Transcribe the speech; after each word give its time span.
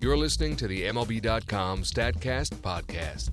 You're 0.00 0.16
listening 0.16 0.54
to 0.58 0.68
the 0.68 0.84
MLB.com 0.84 1.82
StatCast 1.82 2.54
podcast. 2.60 3.30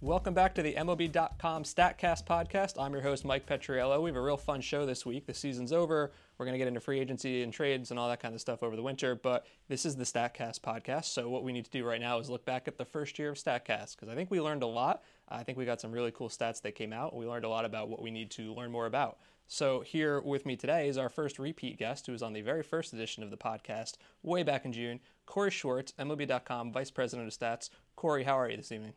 Welcome 0.00 0.34
back 0.34 0.52
to 0.56 0.62
the 0.62 0.74
MLB.com 0.74 1.62
StatCast 1.62 2.24
podcast. 2.24 2.74
I'm 2.76 2.92
your 2.92 3.02
host, 3.02 3.24
Mike 3.24 3.46
Petriello. 3.46 4.02
We 4.02 4.10
have 4.10 4.16
a 4.16 4.20
real 4.20 4.36
fun 4.36 4.60
show 4.62 4.84
this 4.84 5.06
week. 5.06 5.26
The 5.26 5.34
season's 5.34 5.72
over. 5.72 6.10
We're 6.36 6.44
going 6.44 6.54
to 6.54 6.58
get 6.58 6.66
into 6.66 6.80
free 6.80 6.98
agency 6.98 7.44
and 7.44 7.52
trades 7.52 7.92
and 7.92 8.00
all 8.00 8.08
that 8.08 8.18
kind 8.18 8.34
of 8.34 8.40
stuff 8.40 8.64
over 8.64 8.74
the 8.74 8.82
winter, 8.82 9.14
but 9.14 9.46
this 9.68 9.86
is 9.86 9.94
the 9.94 10.02
StatCast 10.02 10.58
podcast. 10.58 11.04
So, 11.04 11.28
what 11.28 11.44
we 11.44 11.52
need 11.52 11.66
to 11.66 11.70
do 11.70 11.84
right 11.84 12.00
now 12.00 12.18
is 12.18 12.28
look 12.28 12.44
back 12.44 12.66
at 12.66 12.78
the 12.78 12.84
first 12.84 13.16
year 13.16 13.30
of 13.30 13.36
StatCast 13.36 13.94
because 13.94 14.08
I 14.08 14.16
think 14.16 14.28
we 14.28 14.40
learned 14.40 14.64
a 14.64 14.66
lot. 14.66 15.04
I 15.28 15.44
think 15.44 15.56
we 15.56 15.64
got 15.64 15.80
some 15.80 15.92
really 15.92 16.10
cool 16.10 16.28
stats 16.28 16.60
that 16.62 16.74
came 16.74 16.92
out. 16.92 17.14
We 17.14 17.26
learned 17.26 17.44
a 17.44 17.48
lot 17.48 17.64
about 17.64 17.88
what 17.88 18.02
we 18.02 18.10
need 18.10 18.32
to 18.32 18.52
learn 18.54 18.72
more 18.72 18.86
about. 18.86 19.18
So, 19.54 19.82
here 19.82 20.18
with 20.18 20.46
me 20.46 20.56
today 20.56 20.88
is 20.88 20.96
our 20.96 21.10
first 21.10 21.38
repeat 21.38 21.76
guest 21.76 22.06
who 22.06 22.12
was 22.12 22.22
on 22.22 22.32
the 22.32 22.40
very 22.40 22.62
first 22.62 22.94
edition 22.94 23.22
of 23.22 23.30
the 23.30 23.36
podcast 23.36 23.98
way 24.22 24.42
back 24.42 24.64
in 24.64 24.72
June, 24.72 24.98
Corey 25.26 25.50
Schwartz, 25.50 25.92
MLB.com 25.98 26.72
Vice 26.72 26.90
President 26.90 27.28
of 27.28 27.38
Stats. 27.38 27.68
Corey, 27.94 28.24
how 28.24 28.38
are 28.38 28.48
you 28.48 28.56
this 28.56 28.72
evening? 28.72 28.94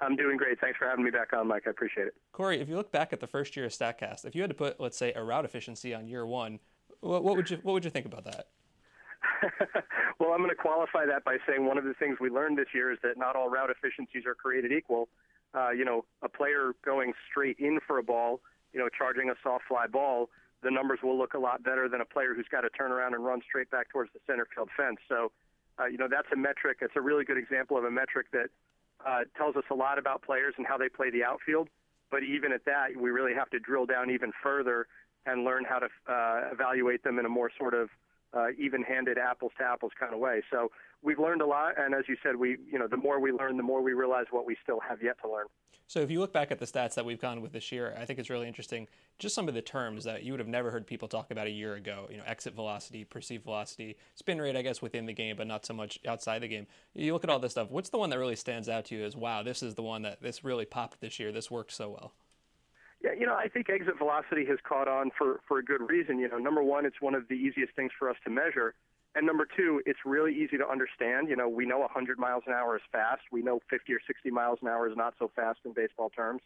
I'm 0.00 0.14
doing 0.14 0.36
great. 0.36 0.60
Thanks 0.60 0.78
for 0.78 0.86
having 0.86 1.04
me 1.04 1.10
back 1.10 1.32
on, 1.32 1.48
Mike. 1.48 1.64
I 1.66 1.70
appreciate 1.70 2.06
it. 2.06 2.14
Corey, 2.30 2.60
if 2.60 2.68
you 2.68 2.76
look 2.76 2.92
back 2.92 3.12
at 3.12 3.18
the 3.18 3.26
first 3.26 3.56
year 3.56 3.66
of 3.66 3.72
Statcast, 3.72 4.24
if 4.24 4.36
you 4.36 4.40
had 4.40 4.50
to 4.50 4.54
put, 4.54 4.78
let's 4.78 4.96
say, 4.96 5.12
a 5.14 5.24
route 5.24 5.44
efficiency 5.44 5.92
on 5.92 6.06
year 6.06 6.24
one, 6.24 6.60
what, 7.00 7.24
what 7.24 7.34
would 7.34 7.50
you 7.50 7.58
what 7.64 7.72
would 7.72 7.84
you 7.84 7.90
think 7.90 8.06
about 8.06 8.22
that? 8.22 8.46
well, 10.20 10.30
I'm 10.30 10.38
going 10.38 10.50
to 10.50 10.54
qualify 10.54 11.06
that 11.06 11.24
by 11.24 11.38
saying 11.44 11.66
one 11.66 11.76
of 11.76 11.82
the 11.82 11.94
things 11.94 12.18
we 12.20 12.30
learned 12.30 12.56
this 12.56 12.68
year 12.72 12.92
is 12.92 12.98
that 13.02 13.18
not 13.18 13.34
all 13.34 13.50
route 13.50 13.70
efficiencies 13.70 14.26
are 14.26 14.36
created 14.36 14.70
equal. 14.70 15.08
Uh, 15.54 15.70
you 15.70 15.84
know, 15.84 16.04
a 16.22 16.28
player 16.28 16.74
going 16.84 17.14
straight 17.28 17.58
in 17.58 17.80
for 17.84 17.98
a 17.98 18.02
ball, 18.02 18.40
you 18.72 18.80
know, 18.80 18.88
charging 18.88 19.30
a 19.30 19.34
soft 19.42 19.64
fly 19.68 19.86
ball, 19.86 20.30
the 20.62 20.70
numbers 20.70 20.98
will 21.02 21.16
look 21.16 21.34
a 21.34 21.38
lot 21.38 21.62
better 21.62 21.88
than 21.88 22.00
a 22.00 22.04
player 22.04 22.34
who's 22.34 22.48
got 22.50 22.62
to 22.62 22.70
turn 22.70 22.90
around 22.90 23.14
and 23.14 23.24
run 23.24 23.40
straight 23.46 23.70
back 23.70 23.90
towards 23.90 24.12
the 24.12 24.20
center 24.26 24.46
field 24.54 24.68
fence. 24.76 24.98
So, 25.08 25.30
uh, 25.78 25.86
you 25.86 25.98
know, 25.98 26.08
that's 26.10 26.28
a 26.32 26.36
metric. 26.36 26.78
It's 26.80 26.96
a 26.96 27.00
really 27.00 27.24
good 27.24 27.38
example 27.38 27.78
of 27.78 27.84
a 27.84 27.90
metric 27.90 28.26
that 28.32 28.50
uh, 29.06 29.20
tells 29.36 29.56
us 29.56 29.64
a 29.70 29.74
lot 29.74 29.98
about 29.98 30.22
players 30.22 30.54
and 30.58 30.66
how 30.66 30.76
they 30.76 30.88
play 30.88 31.10
the 31.10 31.22
outfield. 31.22 31.68
But 32.10 32.22
even 32.24 32.52
at 32.52 32.64
that, 32.64 32.96
we 32.96 33.10
really 33.10 33.34
have 33.34 33.50
to 33.50 33.60
drill 33.60 33.86
down 33.86 34.10
even 34.10 34.32
further 34.42 34.86
and 35.26 35.44
learn 35.44 35.64
how 35.64 35.78
to 35.78 35.88
uh, 36.08 36.48
evaluate 36.52 37.04
them 37.04 37.18
in 37.18 37.26
a 37.26 37.28
more 37.28 37.50
sort 37.56 37.74
of 37.74 37.90
uh, 38.34 38.48
even-handed, 38.58 39.18
apples-to-apples 39.18 39.92
kind 39.98 40.12
of 40.12 40.20
way. 40.20 40.42
So 40.50 40.70
we've 41.02 41.18
learned 41.18 41.42
a 41.42 41.46
lot, 41.46 41.74
and 41.78 41.94
as 41.94 42.04
you 42.08 42.16
said, 42.22 42.36
we 42.36 42.58
you 42.70 42.78
know 42.78 42.86
the 42.88 42.96
more 42.96 43.20
we 43.20 43.32
learn, 43.32 43.56
the 43.56 43.62
more 43.62 43.82
we 43.82 43.92
realize 43.92 44.26
what 44.30 44.46
we 44.46 44.56
still 44.62 44.80
have 44.80 45.02
yet 45.02 45.16
to 45.22 45.30
learn. 45.30 45.46
So 45.88 46.00
if 46.00 46.10
you 46.10 46.20
look 46.20 46.34
back 46.34 46.50
at 46.50 46.58
the 46.58 46.66
stats 46.66 46.94
that 46.96 47.06
we've 47.06 47.20
gone 47.20 47.40
with 47.40 47.52
this 47.52 47.72
year, 47.72 47.96
I 47.98 48.04
think 48.04 48.18
it's 48.18 48.28
really 48.28 48.46
interesting. 48.46 48.88
Just 49.18 49.34
some 49.34 49.48
of 49.48 49.54
the 49.54 49.62
terms 49.62 50.04
that 50.04 50.22
you 50.22 50.34
would 50.34 50.38
have 50.38 50.46
never 50.46 50.70
heard 50.70 50.86
people 50.86 51.08
talk 51.08 51.30
about 51.30 51.46
a 51.46 51.50
year 51.50 51.76
ago. 51.76 52.06
You 52.10 52.18
know, 52.18 52.24
exit 52.26 52.54
velocity, 52.54 53.04
perceived 53.04 53.44
velocity, 53.44 53.96
spin 54.14 54.38
rate, 54.38 54.54
I 54.54 54.60
guess 54.60 54.82
within 54.82 55.06
the 55.06 55.14
game, 55.14 55.36
but 55.36 55.46
not 55.46 55.64
so 55.64 55.72
much 55.72 55.98
outside 56.06 56.42
the 56.42 56.48
game. 56.48 56.66
You 56.94 57.14
look 57.14 57.24
at 57.24 57.30
all 57.30 57.38
this 57.38 57.52
stuff. 57.52 57.70
What's 57.70 57.88
the 57.88 57.96
one 57.96 58.10
that 58.10 58.18
really 58.18 58.36
stands 58.36 58.68
out 58.68 58.84
to 58.86 58.96
you 58.96 59.04
as 59.04 59.16
wow, 59.16 59.42
this 59.42 59.62
is 59.62 59.76
the 59.76 59.82
one 59.82 60.02
that 60.02 60.20
this 60.20 60.44
really 60.44 60.66
popped 60.66 61.00
this 61.00 61.18
year. 61.18 61.32
This 61.32 61.50
worked 61.50 61.72
so 61.72 61.88
well. 61.88 62.12
Yeah, 63.00 63.12
you 63.18 63.26
know, 63.26 63.34
I 63.34 63.48
think 63.48 63.70
exit 63.70 63.96
velocity 63.96 64.44
has 64.46 64.58
caught 64.64 64.88
on 64.88 65.10
for 65.16 65.40
for 65.46 65.58
a 65.58 65.64
good 65.64 65.88
reason. 65.88 66.18
You 66.18 66.28
know, 66.28 66.38
number 66.38 66.62
one, 66.62 66.84
it's 66.84 67.00
one 67.00 67.14
of 67.14 67.28
the 67.28 67.34
easiest 67.34 67.74
things 67.76 67.92
for 67.98 68.10
us 68.10 68.16
to 68.24 68.30
measure. 68.30 68.74
And 69.14 69.26
number 69.26 69.46
two, 69.46 69.82
it's 69.86 70.00
really 70.04 70.34
easy 70.34 70.58
to 70.58 70.68
understand. 70.68 71.28
You 71.28 71.36
know, 71.36 71.48
we 71.48 71.64
know 71.64 71.78
100 71.78 72.18
miles 72.18 72.44
an 72.46 72.52
hour 72.52 72.76
is 72.76 72.82
fast. 72.92 73.22
We 73.32 73.42
know 73.42 73.60
50 73.70 73.92
or 73.94 74.00
60 74.06 74.30
miles 74.30 74.58
an 74.62 74.68
hour 74.68 74.88
is 74.88 74.96
not 74.96 75.14
so 75.18 75.30
fast 75.34 75.60
in 75.64 75.72
baseball 75.72 76.10
terms. 76.10 76.42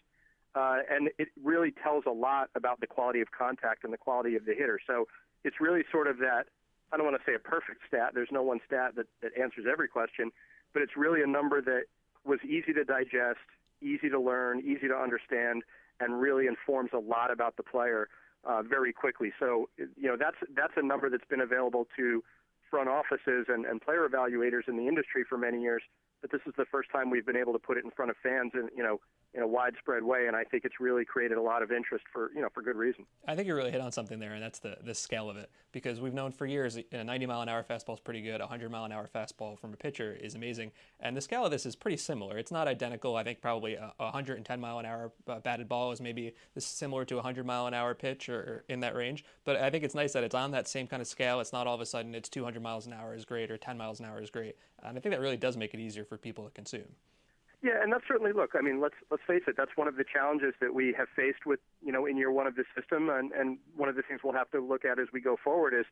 Uh, 0.54 0.78
and 0.90 1.10
it 1.18 1.28
really 1.42 1.72
tells 1.82 2.04
a 2.06 2.10
lot 2.10 2.50
about 2.54 2.80
the 2.80 2.86
quality 2.86 3.20
of 3.20 3.30
contact 3.30 3.84
and 3.84 3.92
the 3.92 3.98
quality 3.98 4.36
of 4.36 4.44
the 4.44 4.54
hitter. 4.54 4.78
So 4.86 5.08
it's 5.44 5.60
really 5.60 5.82
sort 5.90 6.06
of 6.06 6.18
that, 6.18 6.44
I 6.92 6.96
don't 6.96 7.06
want 7.06 7.18
to 7.18 7.30
say 7.30 7.34
a 7.34 7.38
perfect 7.38 7.80
stat. 7.88 8.10
There's 8.14 8.30
no 8.30 8.42
one 8.42 8.60
stat 8.66 8.94
that, 8.96 9.06
that 9.22 9.32
answers 9.36 9.64
every 9.70 9.88
question, 9.88 10.30
but 10.72 10.82
it's 10.82 10.96
really 10.96 11.22
a 11.22 11.26
number 11.26 11.60
that 11.62 11.84
was 12.24 12.38
easy 12.44 12.72
to 12.74 12.84
digest, 12.84 13.40
easy 13.80 14.08
to 14.10 14.20
learn, 14.20 14.60
easy 14.60 14.88
to 14.88 14.94
understand, 14.94 15.62
and 16.02 16.20
really 16.20 16.46
informs 16.46 16.90
a 16.92 16.98
lot 16.98 17.30
about 17.30 17.56
the 17.56 17.62
player 17.62 18.08
uh, 18.44 18.62
very 18.62 18.92
quickly. 18.92 19.30
So, 19.38 19.68
you 19.78 20.08
know, 20.08 20.16
that's, 20.18 20.36
that's 20.56 20.72
a 20.76 20.82
number 20.82 21.08
that's 21.08 21.28
been 21.30 21.40
available 21.40 21.86
to 21.96 22.22
front 22.70 22.88
offices 22.88 23.46
and, 23.48 23.66
and 23.66 23.80
player 23.80 24.08
evaluators 24.08 24.66
in 24.66 24.76
the 24.76 24.88
industry 24.88 25.24
for 25.28 25.38
many 25.38 25.60
years, 25.60 25.82
but 26.22 26.30
this 26.30 26.40
is 26.46 26.54
the 26.56 26.64
first 26.64 26.90
time 26.90 27.10
we've 27.10 27.26
been 27.26 27.36
able 27.36 27.52
to 27.52 27.58
put 27.58 27.76
it 27.76 27.84
in 27.84 27.90
front 27.90 28.10
of 28.10 28.16
fans 28.22 28.52
and 28.54 28.70
you 28.74 28.82
know 28.82 29.00
in 29.34 29.42
a 29.42 29.46
widespread 29.46 30.02
way, 30.02 30.26
and 30.26 30.36
I 30.36 30.44
think 30.44 30.64
it's 30.64 30.78
really 30.78 31.06
created 31.06 31.38
a 31.38 31.42
lot 31.42 31.62
of 31.62 31.72
interest 31.72 32.04
for 32.12 32.30
you 32.34 32.40
know 32.40 32.48
for 32.52 32.62
good 32.62 32.76
reason. 32.76 33.04
I 33.26 33.34
think 33.34 33.48
you 33.48 33.54
really 33.54 33.70
hit 33.70 33.80
on 33.80 33.90
something 33.90 34.18
there, 34.18 34.32
and 34.32 34.42
that's 34.42 34.58
the 34.58 34.76
the 34.84 34.94
scale 34.94 35.28
of 35.28 35.36
it. 35.36 35.50
Because 35.72 36.00
we've 36.00 36.12
known 36.12 36.32
for 36.32 36.44
years 36.44 36.78
a 36.92 37.04
90 37.04 37.26
mile 37.26 37.40
an 37.40 37.48
hour 37.48 37.64
fastball 37.68 37.94
is 37.94 38.00
pretty 38.00 38.20
good, 38.20 38.36
a 38.40 38.44
100 38.44 38.70
mile 38.70 38.84
an 38.84 38.92
hour 38.92 39.08
fastball 39.12 39.58
from 39.58 39.72
a 39.72 39.76
pitcher 39.76 40.16
is 40.20 40.34
amazing, 40.34 40.70
and 41.00 41.16
the 41.16 41.20
scale 41.20 41.44
of 41.44 41.50
this 41.50 41.66
is 41.66 41.74
pretty 41.74 41.96
similar. 41.96 42.38
It's 42.38 42.52
not 42.52 42.68
identical. 42.68 43.16
I 43.16 43.24
think 43.24 43.40
probably 43.40 43.74
a, 43.74 43.92
110 43.96 44.60
mile 44.60 44.78
an 44.78 44.86
hour 44.86 45.12
uh, 45.26 45.40
batted 45.40 45.68
ball 45.68 45.92
is 45.92 46.00
maybe 46.00 46.34
similar 46.58 47.04
to 47.06 47.14
a 47.14 47.18
100 47.18 47.46
mile 47.46 47.66
an 47.66 47.74
hour 47.74 47.94
pitch 47.94 48.28
or 48.28 48.64
in 48.68 48.80
that 48.80 48.94
range. 48.94 49.24
But 49.44 49.56
I 49.56 49.70
think 49.70 49.82
it's 49.82 49.94
nice 49.94 50.12
that 50.12 50.24
it's 50.24 50.34
on 50.34 50.50
that 50.52 50.68
same 50.68 50.86
kind 50.86 51.00
of 51.00 51.08
scale. 51.08 51.40
It's 51.40 51.52
not 51.52 51.66
all 51.66 51.74
of 51.74 51.80
a 51.80 51.86
sudden 51.86 52.14
it's 52.14 52.28
200 52.28 52.62
miles 52.62 52.86
an 52.86 52.92
hour 52.92 53.14
is 53.14 53.24
great 53.24 53.50
or 53.50 53.56
10 53.56 53.78
miles 53.78 53.98
an 53.98 54.06
hour 54.06 54.20
is 54.20 54.30
great, 54.30 54.56
and 54.82 54.96
I 54.96 55.00
think 55.00 55.14
that 55.14 55.20
really 55.20 55.36
does 55.36 55.56
make 55.56 55.74
it 55.74 55.80
easier 55.80 56.04
for 56.04 56.16
people 56.16 56.44
to 56.44 56.50
consume. 56.50 56.88
Yeah, 57.62 57.80
and 57.80 57.92
that's 57.92 58.04
certainly 58.08 58.32
look. 58.32 58.50
I 58.58 58.60
mean, 58.60 58.80
let's 58.80 58.96
let's 59.10 59.22
face 59.26 59.42
it. 59.46 59.54
That's 59.56 59.70
one 59.76 59.86
of 59.86 59.96
the 59.96 60.04
challenges 60.04 60.54
that 60.60 60.74
we 60.74 60.92
have 60.98 61.06
faced 61.14 61.46
with 61.46 61.60
you 61.80 61.92
know 61.92 62.06
in 62.06 62.16
year 62.16 62.32
one 62.32 62.48
of 62.48 62.56
the 62.56 62.64
system, 62.76 63.08
and 63.08 63.30
and 63.32 63.58
one 63.76 63.88
of 63.88 63.94
the 63.94 64.02
things 64.02 64.20
we'll 64.24 64.32
have 64.32 64.50
to 64.50 64.60
look 64.60 64.84
at 64.84 64.98
as 64.98 65.08
we 65.12 65.20
go 65.20 65.36
forward 65.42 65.72
is 65.72 65.86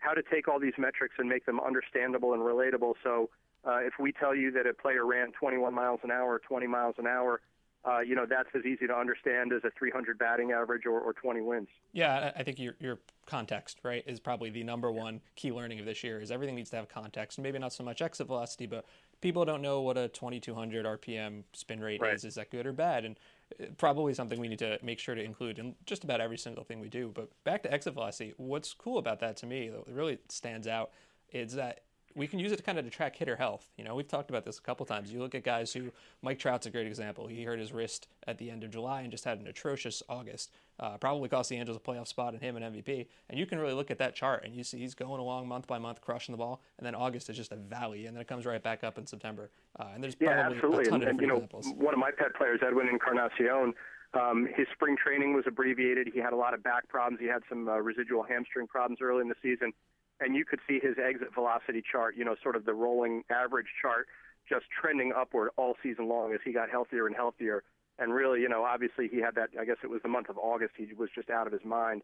how 0.00 0.12
to 0.12 0.22
take 0.22 0.48
all 0.48 0.60
these 0.60 0.74
metrics 0.76 1.14
and 1.18 1.28
make 1.28 1.46
them 1.46 1.58
understandable 1.60 2.34
and 2.34 2.42
relatable. 2.42 2.94
So 3.02 3.30
uh, 3.66 3.78
if 3.78 3.94
we 3.98 4.12
tell 4.12 4.34
you 4.34 4.50
that 4.50 4.66
a 4.66 4.74
player 4.74 5.06
ran 5.06 5.32
21 5.32 5.72
miles 5.72 6.00
an 6.02 6.10
hour, 6.10 6.38
20 6.46 6.66
miles 6.66 6.96
an 6.98 7.06
hour, 7.06 7.40
uh, 7.86 8.00
you 8.00 8.14
know 8.14 8.26
that's 8.28 8.48
as 8.54 8.64
easy 8.64 8.86
to 8.86 8.94
understand 8.94 9.52
as 9.52 9.62
a 9.64 9.70
300 9.78 10.18
batting 10.18 10.52
average 10.52 10.86
or, 10.86 11.00
or 11.00 11.12
20 11.12 11.40
wins. 11.42 11.68
Yeah, 11.92 12.32
I 12.36 12.42
think 12.42 12.58
your 12.58 12.74
your 12.80 12.98
context 13.26 13.78
right 13.82 14.02
is 14.06 14.20
probably 14.20 14.50
the 14.50 14.64
number 14.64 14.90
one 14.90 15.20
key 15.36 15.52
learning 15.52 15.80
of 15.80 15.86
this 15.86 16.02
year. 16.02 16.20
Is 16.20 16.30
everything 16.30 16.54
needs 16.54 16.70
to 16.70 16.76
have 16.76 16.88
context, 16.88 17.38
maybe 17.38 17.58
not 17.58 17.72
so 17.72 17.84
much 17.84 18.00
exit 18.00 18.26
velocity, 18.26 18.66
but 18.66 18.86
people 19.20 19.44
don't 19.44 19.62
know 19.62 19.80
what 19.80 19.96
a 19.96 20.08
2200 20.08 20.84
RPM 20.84 21.44
spin 21.52 21.80
rate 21.80 22.00
right. 22.00 22.14
is. 22.14 22.24
Is 22.24 22.34
that 22.34 22.50
good 22.50 22.66
or 22.66 22.72
bad? 22.72 23.04
And 23.04 23.18
uh, 23.60 23.66
probably 23.76 24.14
something 24.14 24.40
we 24.40 24.48
need 24.48 24.58
to 24.58 24.78
make 24.82 24.98
sure 24.98 25.14
to 25.14 25.22
include 25.22 25.58
in 25.58 25.74
just 25.86 26.04
about 26.04 26.20
every 26.20 26.38
single 26.38 26.64
thing 26.64 26.80
we 26.80 26.88
do. 26.88 27.10
But 27.14 27.30
back 27.44 27.62
to 27.62 27.72
exit 27.72 27.94
velocity, 27.94 28.34
what's 28.36 28.74
cool 28.74 28.98
about 28.98 29.20
that 29.20 29.36
to 29.38 29.46
me, 29.46 29.68
that 29.68 29.92
really 29.92 30.18
stands 30.28 30.66
out, 30.66 30.90
is 31.32 31.54
that 31.54 31.80
we 32.16 32.26
can 32.26 32.38
use 32.38 32.52
it 32.52 32.56
to 32.56 32.62
kind 32.62 32.78
of 32.78 32.84
to 32.84 32.90
track 32.90 33.16
hitter 33.16 33.36
health. 33.36 33.68
You 33.76 33.84
know, 33.84 33.94
we've 33.94 34.06
talked 34.06 34.30
about 34.30 34.44
this 34.44 34.58
a 34.58 34.62
couple 34.62 34.86
times. 34.86 35.12
You 35.12 35.18
look 35.18 35.34
at 35.34 35.42
guys 35.42 35.72
who, 35.72 35.90
Mike 36.22 36.38
Trout's 36.38 36.66
a 36.66 36.70
great 36.70 36.86
example. 36.86 37.26
He 37.26 37.42
hurt 37.42 37.58
his 37.58 37.72
wrist 37.72 38.08
at 38.26 38.38
the 38.38 38.50
end 38.50 38.62
of 38.62 38.70
July 38.70 39.02
and 39.02 39.10
just 39.10 39.24
had 39.24 39.40
an 39.40 39.46
atrocious 39.48 40.02
August. 40.08 40.52
Uh, 40.78 40.96
probably 40.96 41.28
cost 41.28 41.50
the 41.50 41.56
Angels 41.56 41.76
a 41.76 41.80
playoff 41.80 42.08
spot 42.08 42.32
and 42.32 42.42
him 42.42 42.56
an 42.56 42.62
MVP. 42.62 43.06
And 43.28 43.38
you 43.38 43.46
can 43.46 43.58
really 43.58 43.74
look 43.74 43.90
at 43.90 43.98
that 43.98 44.14
chart 44.14 44.44
and 44.44 44.54
you 44.54 44.62
see 44.62 44.78
he's 44.78 44.94
going 44.94 45.20
along 45.20 45.48
month 45.48 45.66
by 45.66 45.78
month, 45.78 46.00
crushing 46.00 46.32
the 46.32 46.38
ball. 46.38 46.60
And 46.78 46.86
then 46.86 46.94
August 46.94 47.30
is 47.30 47.36
just 47.36 47.52
a 47.52 47.56
valley, 47.56 48.06
and 48.06 48.16
then 48.16 48.20
it 48.20 48.28
comes 48.28 48.46
right 48.46 48.62
back 48.62 48.84
up 48.84 48.98
in 48.98 49.06
September. 49.06 49.50
Uh, 49.78 49.86
and 49.94 50.02
there's 50.02 50.16
yeah, 50.20 50.34
probably 50.34 50.56
absolutely. 50.56 50.82
a 50.84 50.86
ton 50.86 50.94
and, 50.94 51.02
of 51.02 51.08
and, 51.08 51.18
different 51.18 51.20
you 51.20 51.26
know, 51.26 51.34
examples. 51.34 51.66
One 51.76 51.94
of 51.94 52.00
my 52.00 52.10
pet 52.16 52.34
players, 52.36 52.60
Edwin 52.64 52.88
Encarnacion, 52.88 53.74
um, 54.14 54.48
his 54.56 54.66
spring 54.72 54.96
training 54.96 55.34
was 55.34 55.44
abbreviated. 55.46 56.10
He 56.14 56.20
had 56.20 56.32
a 56.32 56.36
lot 56.36 56.54
of 56.54 56.62
back 56.62 56.88
problems. 56.88 57.20
He 57.20 57.26
had 57.26 57.42
some 57.48 57.68
uh, 57.68 57.78
residual 57.78 58.22
hamstring 58.22 58.68
problems 58.68 59.00
early 59.02 59.22
in 59.22 59.28
the 59.28 59.34
season 59.42 59.72
and 60.20 60.36
you 60.36 60.44
could 60.44 60.60
see 60.68 60.78
his 60.80 60.96
exit 60.98 61.28
velocity 61.34 61.82
chart, 61.82 62.16
you 62.16 62.24
know, 62.24 62.36
sort 62.42 62.56
of 62.56 62.64
the 62.64 62.74
rolling 62.74 63.24
average 63.30 63.66
chart, 63.80 64.06
just 64.48 64.66
trending 64.70 65.12
upward 65.16 65.50
all 65.56 65.74
season 65.82 66.08
long 66.08 66.32
as 66.32 66.40
he 66.44 66.52
got 66.52 66.70
healthier 66.70 67.06
and 67.06 67.16
healthier. 67.16 67.62
And 67.98 68.12
really, 68.12 68.40
you 68.40 68.48
know, 68.48 68.64
obviously 68.64 69.08
he 69.08 69.20
had 69.20 69.34
that. 69.36 69.50
I 69.60 69.64
guess 69.64 69.76
it 69.82 69.90
was 69.90 70.02
the 70.02 70.08
month 70.08 70.28
of 70.28 70.38
August. 70.38 70.74
He 70.76 70.92
was 70.94 71.10
just 71.14 71.30
out 71.30 71.46
of 71.46 71.52
his 71.52 71.64
mind. 71.64 72.02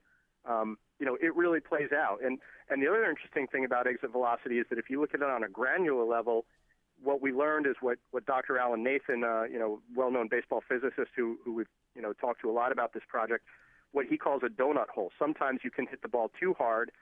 Um, 0.48 0.78
you 0.98 1.06
know, 1.06 1.18
it 1.20 1.34
really 1.34 1.60
plays 1.60 1.90
out. 1.92 2.18
And 2.24 2.38
and 2.68 2.82
the 2.82 2.88
other 2.88 3.04
interesting 3.04 3.46
thing 3.48 3.64
about 3.64 3.86
exit 3.86 4.12
velocity 4.12 4.58
is 4.58 4.66
that 4.70 4.78
if 4.78 4.88
you 4.88 5.00
look 5.00 5.14
at 5.14 5.20
it 5.20 5.28
on 5.28 5.42
a 5.42 5.48
granular 5.48 6.04
level, 6.04 6.46
what 7.02 7.20
we 7.20 7.32
learned 7.32 7.66
is 7.66 7.74
what 7.80 7.98
what 8.12 8.24
Dr. 8.24 8.58
Alan 8.58 8.82
Nathan, 8.82 9.24
uh, 9.24 9.42
you 9.50 9.58
know, 9.58 9.80
well-known 9.94 10.28
baseball 10.30 10.62
physicist 10.66 11.10
who 11.16 11.38
who 11.44 11.54
we've 11.54 11.66
you 11.94 12.02
know 12.02 12.12
talked 12.12 12.40
to 12.42 12.50
a 12.50 12.52
lot 12.52 12.70
about 12.72 12.92
this 12.94 13.02
project, 13.08 13.44
what 13.92 14.06
he 14.06 14.16
calls 14.16 14.42
a 14.44 14.48
donut 14.48 14.88
hole. 14.88 15.10
Sometimes 15.18 15.60
you 15.64 15.70
can 15.70 15.86
hit 15.86 16.02
the 16.02 16.08
ball 16.08 16.30
too 16.38 16.54
hard 16.56 16.92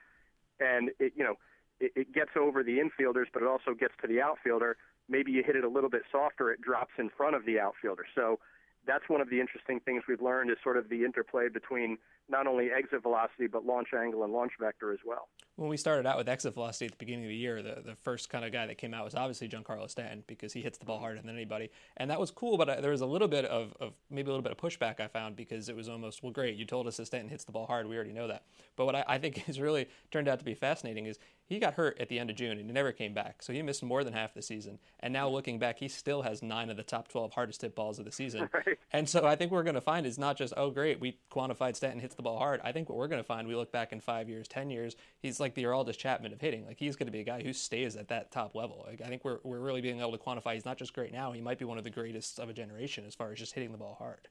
and 0.59 0.91
it 0.99 1.13
you 1.15 1.23
know 1.23 1.35
it, 1.79 1.91
it 1.95 2.13
gets 2.13 2.31
over 2.39 2.63
the 2.63 2.77
infielders, 2.79 3.25
but 3.33 3.41
it 3.41 3.47
also 3.47 3.73
gets 3.73 3.93
to 4.01 4.07
the 4.07 4.21
outfielder. 4.21 4.77
Maybe 5.07 5.31
you 5.31 5.43
hit 5.43 5.55
it 5.55 5.63
a 5.63 5.69
little 5.69 5.89
bit 5.89 6.03
softer, 6.11 6.51
it 6.51 6.61
drops 6.61 6.91
in 6.97 7.09
front 7.09 7.35
of 7.35 7.45
the 7.45 7.59
outfielder. 7.59 8.05
So 8.13 8.39
that's 8.85 9.07
one 9.07 9.21
of 9.21 9.29
the 9.29 9.39
interesting 9.39 9.79
things 9.79 10.03
we've 10.07 10.21
learned 10.21 10.49
is 10.49 10.57
sort 10.63 10.77
of 10.77 10.89
the 10.89 11.03
interplay 11.03 11.47
between 11.49 11.97
not 12.29 12.47
only 12.47 12.69
exit 12.71 13.01
velocity 13.01 13.47
but 13.47 13.65
launch 13.65 13.89
angle 13.93 14.23
and 14.23 14.33
launch 14.33 14.53
vector 14.59 14.91
as 14.91 14.99
well. 15.05 15.27
When 15.55 15.69
we 15.69 15.77
started 15.77 16.05
out 16.05 16.17
with 16.17 16.29
exit 16.29 16.53
velocity 16.53 16.85
at 16.85 16.91
the 16.91 16.97
beginning 16.97 17.25
of 17.25 17.29
the 17.29 17.35
year, 17.35 17.61
the, 17.61 17.81
the 17.85 17.95
first 17.95 18.29
kind 18.29 18.45
of 18.45 18.51
guy 18.51 18.65
that 18.65 18.77
came 18.77 18.93
out 18.93 19.03
was 19.03 19.15
obviously 19.15 19.49
Giancarlo 19.49 19.89
Stanton 19.89 20.23
because 20.27 20.53
he 20.53 20.61
hits 20.61 20.77
the 20.77 20.85
ball 20.85 20.99
harder 20.99 21.19
than 21.19 21.29
anybody, 21.29 21.69
and 21.97 22.09
that 22.09 22.19
was 22.19 22.31
cool. 22.31 22.57
But 22.57 22.69
uh, 22.69 22.81
there 22.81 22.91
was 22.91 23.01
a 23.01 23.05
little 23.05 23.27
bit 23.27 23.45
of, 23.45 23.73
of 23.79 23.93
maybe 24.09 24.27
a 24.27 24.31
little 24.31 24.43
bit 24.43 24.51
of 24.51 24.57
pushback 24.57 24.99
I 24.99 25.07
found 25.07 25.35
because 25.35 25.67
it 25.67 25.75
was 25.75 25.89
almost 25.89 26.23
well, 26.23 26.31
great, 26.31 26.55
you 26.55 26.65
told 26.65 26.87
us 26.87 26.97
that 26.97 27.07
Stanton 27.07 27.29
hits 27.29 27.43
the 27.43 27.51
ball 27.51 27.65
hard, 27.65 27.87
we 27.87 27.95
already 27.95 28.13
know 28.13 28.27
that. 28.27 28.43
But 28.75 28.85
what 28.85 28.95
I, 28.95 29.03
I 29.07 29.17
think 29.17 29.37
has 29.47 29.59
really 29.59 29.87
turned 30.11 30.27
out 30.27 30.39
to 30.39 30.45
be 30.45 30.53
fascinating 30.53 31.05
is 31.05 31.19
he 31.49 31.57
got 31.57 31.73
hurt 31.73 31.99
at 31.99 32.09
the 32.09 32.19
end 32.19 32.29
of 32.29 32.35
June 32.35 32.59
and 32.59 32.67
he 32.67 32.71
never 32.71 32.91
came 32.91 33.15
back. 33.15 33.41
So 33.41 33.51
he 33.51 33.63
missed 33.63 33.81
more 33.81 34.03
than 34.03 34.13
half 34.13 34.35
the 34.35 34.41
season. 34.43 34.77
And 34.99 35.11
now 35.11 35.27
looking 35.27 35.57
back, 35.57 35.79
he 35.79 35.87
still 35.87 36.21
has 36.21 36.43
nine 36.43 36.69
of 36.69 36.77
the 36.77 36.83
top 36.83 37.07
12 37.07 37.33
hardest 37.33 37.63
hit 37.63 37.75
balls 37.75 37.97
of 37.97 38.05
the 38.05 38.11
season. 38.11 38.47
Right. 38.59 38.77
And 38.91 39.07
so 39.07 39.25
I 39.25 39.35
think 39.35 39.51
we're 39.51 39.63
going 39.63 39.75
to 39.75 39.81
find 39.81 40.05
is 40.05 40.17
not 40.17 40.35
just, 40.35 40.53
oh, 40.57 40.69
great, 40.69 40.99
we 40.99 41.17
quantified 41.31 41.75
Stanton 41.75 41.99
hits 41.99 42.15
the 42.15 42.21
ball 42.21 42.39
hard. 42.39 42.59
I 42.63 42.71
think 42.71 42.89
what 42.89 42.97
we're 42.97 43.07
going 43.07 43.21
to 43.21 43.27
find, 43.27 43.47
we 43.47 43.55
look 43.55 43.71
back 43.71 43.93
in 43.93 44.01
five 44.01 44.27
years, 44.27 44.47
10 44.47 44.69
years, 44.69 44.95
he's 45.21 45.39
like 45.39 45.53
the 45.53 45.63
Aroldis 45.63 45.97
Chapman 45.97 46.33
of 46.33 46.41
hitting. 46.41 46.65
Like 46.65 46.77
he's 46.77 46.95
going 46.95 47.07
to 47.07 47.11
be 47.11 47.21
a 47.21 47.23
guy 47.23 47.41
who 47.41 47.53
stays 47.53 47.95
at 47.95 48.09
that 48.09 48.31
top 48.31 48.55
level. 48.55 48.83
Like, 48.87 49.01
I 49.01 49.07
think 49.07 49.23
we're, 49.23 49.37
we're 49.43 49.59
really 49.59 49.81
being 49.81 50.01
able 50.01 50.11
to 50.11 50.17
quantify 50.17 50.55
he's 50.55 50.65
not 50.65 50.77
just 50.77 50.93
great 50.93 51.13
now, 51.13 51.31
he 51.31 51.41
might 51.41 51.59
be 51.59 51.65
one 51.65 51.77
of 51.77 51.83
the 51.83 51.89
greatest 51.89 52.39
of 52.39 52.49
a 52.49 52.53
generation 52.53 53.05
as 53.07 53.15
far 53.15 53.31
as 53.31 53.37
just 53.37 53.53
hitting 53.53 53.71
the 53.71 53.77
ball 53.77 53.95
hard. 53.97 54.27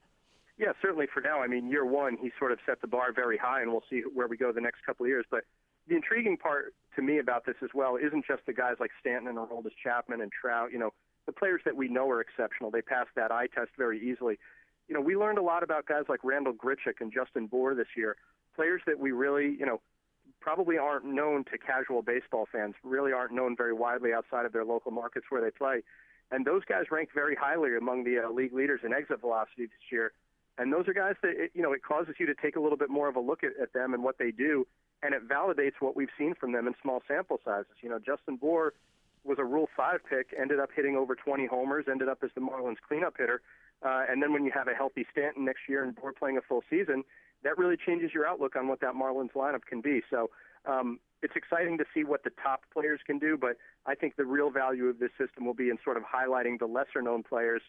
Yeah, 0.59 0.73
certainly 0.81 1.07
for 1.11 1.21
now. 1.21 1.41
I 1.41 1.47
mean, 1.47 1.69
year 1.69 1.85
one, 1.85 2.17
he 2.21 2.31
sort 2.37 2.51
of 2.51 2.59
set 2.65 2.81
the 2.81 2.87
bar 2.87 3.13
very 3.13 3.37
high, 3.37 3.61
and 3.61 3.71
we'll 3.71 3.85
see 3.89 4.01
where 4.13 4.27
we 4.27 4.35
go 4.35 4.51
the 4.51 4.61
next 4.61 4.85
couple 4.85 5.05
of 5.05 5.07
years. 5.09 5.25
But 5.31 5.45
the 5.87 5.95
intriguing 5.95 6.37
part 6.37 6.73
to 6.99 7.05
me 7.05 7.19
about 7.19 7.45
this 7.45 7.55
as 7.63 7.69
well 7.73 7.95
isn't 7.95 8.25
just 8.25 8.45
the 8.45 8.53
guys 8.53 8.75
like 8.79 8.91
Stanton 8.99 9.27
and 9.27 9.37
Aroldis 9.37 9.71
Chapman 9.81 10.21
and 10.21 10.31
Trout. 10.31 10.71
You 10.71 10.79
know, 10.79 10.93
the 11.25 11.31
players 11.31 11.61
that 11.65 11.75
we 11.75 11.87
know 11.87 12.09
are 12.09 12.21
exceptional. 12.21 12.71
They 12.71 12.81
pass 12.81 13.07
that 13.15 13.31
eye 13.31 13.47
test 13.47 13.71
very 13.77 13.99
easily. 13.99 14.37
You 14.87 14.95
know, 14.95 15.01
we 15.01 15.15
learned 15.15 15.37
a 15.37 15.43
lot 15.43 15.63
about 15.63 15.85
guys 15.85 16.03
like 16.09 16.23
Randal 16.23 16.53
Grichuk 16.53 16.99
and 16.99 17.13
Justin 17.13 17.47
Bour 17.47 17.75
this 17.75 17.87
year. 17.95 18.17
Players 18.55 18.81
that 18.87 18.99
we 18.99 19.11
really, 19.11 19.55
you 19.57 19.65
know, 19.65 19.81
probably 20.41 20.77
aren't 20.77 21.05
known 21.05 21.43
to 21.45 21.57
casual 21.57 22.01
baseball 22.01 22.47
fans, 22.51 22.75
really 22.83 23.13
aren't 23.13 23.33
known 23.33 23.55
very 23.55 23.73
widely 23.73 24.13
outside 24.13 24.45
of 24.45 24.51
their 24.51 24.65
local 24.65 24.91
markets 24.91 25.27
where 25.29 25.41
they 25.41 25.51
play. 25.51 25.81
And 26.31 26.45
those 26.45 26.63
guys 26.67 26.85
rank 26.91 27.09
very 27.13 27.35
highly 27.35 27.75
among 27.77 28.03
the 28.03 28.19
uh, 28.19 28.31
league 28.31 28.53
leaders 28.53 28.81
in 28.83 28.93
exit 28.93 29.21
velocity 29.21 29.63
this 29.63 29.91
year. 29.91 30.11
And 30.57 30.73
those 30.73 30.87
are 30.87 30.93
guys 30.93 31.15
that, 31.21 31.31
it, 31.31 31.51
you 31.53 31.61
know, 31.61 31.71
it 31.71 31.81
causes 31.83 32.15
you 32.19 32.25
to 32.25 32.35
take 32.35 32.55
a 32.55 32.59
little 32.59 32.77
bit 32.77 32.89
more 32.89 33.07
of 33.07 33.15
a 33.15 33.19
look 33.19 33.43
at, 33.43 33.51
at 33.61 33.73
them 33.73 33.93
and 33.93 34.03
what 34.03 34.17
they 34.17 34.31
do. 34.31 34.67
And 35.01 35.13
it 35.13 35.27
validates 35.27 35.73
what 35.79 35.95
we've 35.95 36.09
seen 36.17 36.35
from 36.35 36.51
them 36.51 36.67
in 36.67 36.75
small 36.81 37.01
sample 37.07 37.39
sizes. 37.45 37.71
You 37.81 37.89
know, 37.89 37.99
Justin 37.99 38.35
Bour 38.35 38.73
was 39.23 39.37
a 39.39 39.45
Rule 39.45 39.69
5 39.75 39.99
pick, 40.09 40.33
ended 40.39 40.59
up 40.59 40.69
hitting 40.75 40.95
over 40.95 41.15
20 41.15 41.45
homers, 41.45 41.85
ended 41.89 42.09
up 42.09 42.19
as 42.23 42.29
the 42.35 42.41
Marlins 42.41 42.77
cleanup 42.85 43.15
hitter. 43.17 43.41
Uh, 43.81 44.03
and 44.09 44.21
then 44.21 44.33
when 44.33 44.43
you 44.43 44.51
have 44.53 44.67
a 44.67 44.73
healthy 44.73 45.05
Stanton 45.11 45.45
next 45.45 45.61
year 45.69 45.83
and 45.83 45.95
Bour 45.95 46.11
playing 46.11 46.37
a 46.37 46.41
full 46.41 46.63
season, 46.69 47.03
that 47.43 47.57
really 47.57 47.77
changes 47.77 48.11
your 48.13 48.27
outlook 48.27 48.55
on 48.55 48.67
what 48.67 48.81
that 48.81 48.93
Marlins 48.93 49.31
lineup 49.31 49.63
can 49.67 49.81
be. 49.81 50.01
So 50.09 50.29
um, 50.65 50.99
it's 51.21 51.35
exciting 51.35 51.77
to 51.77 51.85
see 51.93 52.03
what 52.03 52.23
the 52.23 52.31
top 52.43 52.61
players 52.73 52.99
can 53.05 53.19
do, 53.19 53.37
but 53.37 53.57
I 53.85 53.95
think 53.95 54.15
the 54.15 54.25
real 54.25 54.49
value 54.49 54.87
of 54.87 54.99
this 54.99 55.11
system 55.17 55.45
will 55.45 55.53
be 55.53 55.69
in 55.69 55.77
sort 55.83 55.97
of 55.97 56.03
highlighting 56.03 56.59
the 56.59 56.65
lesser 56.65 57.01
known 57.01 57.23
players 57.23 57.61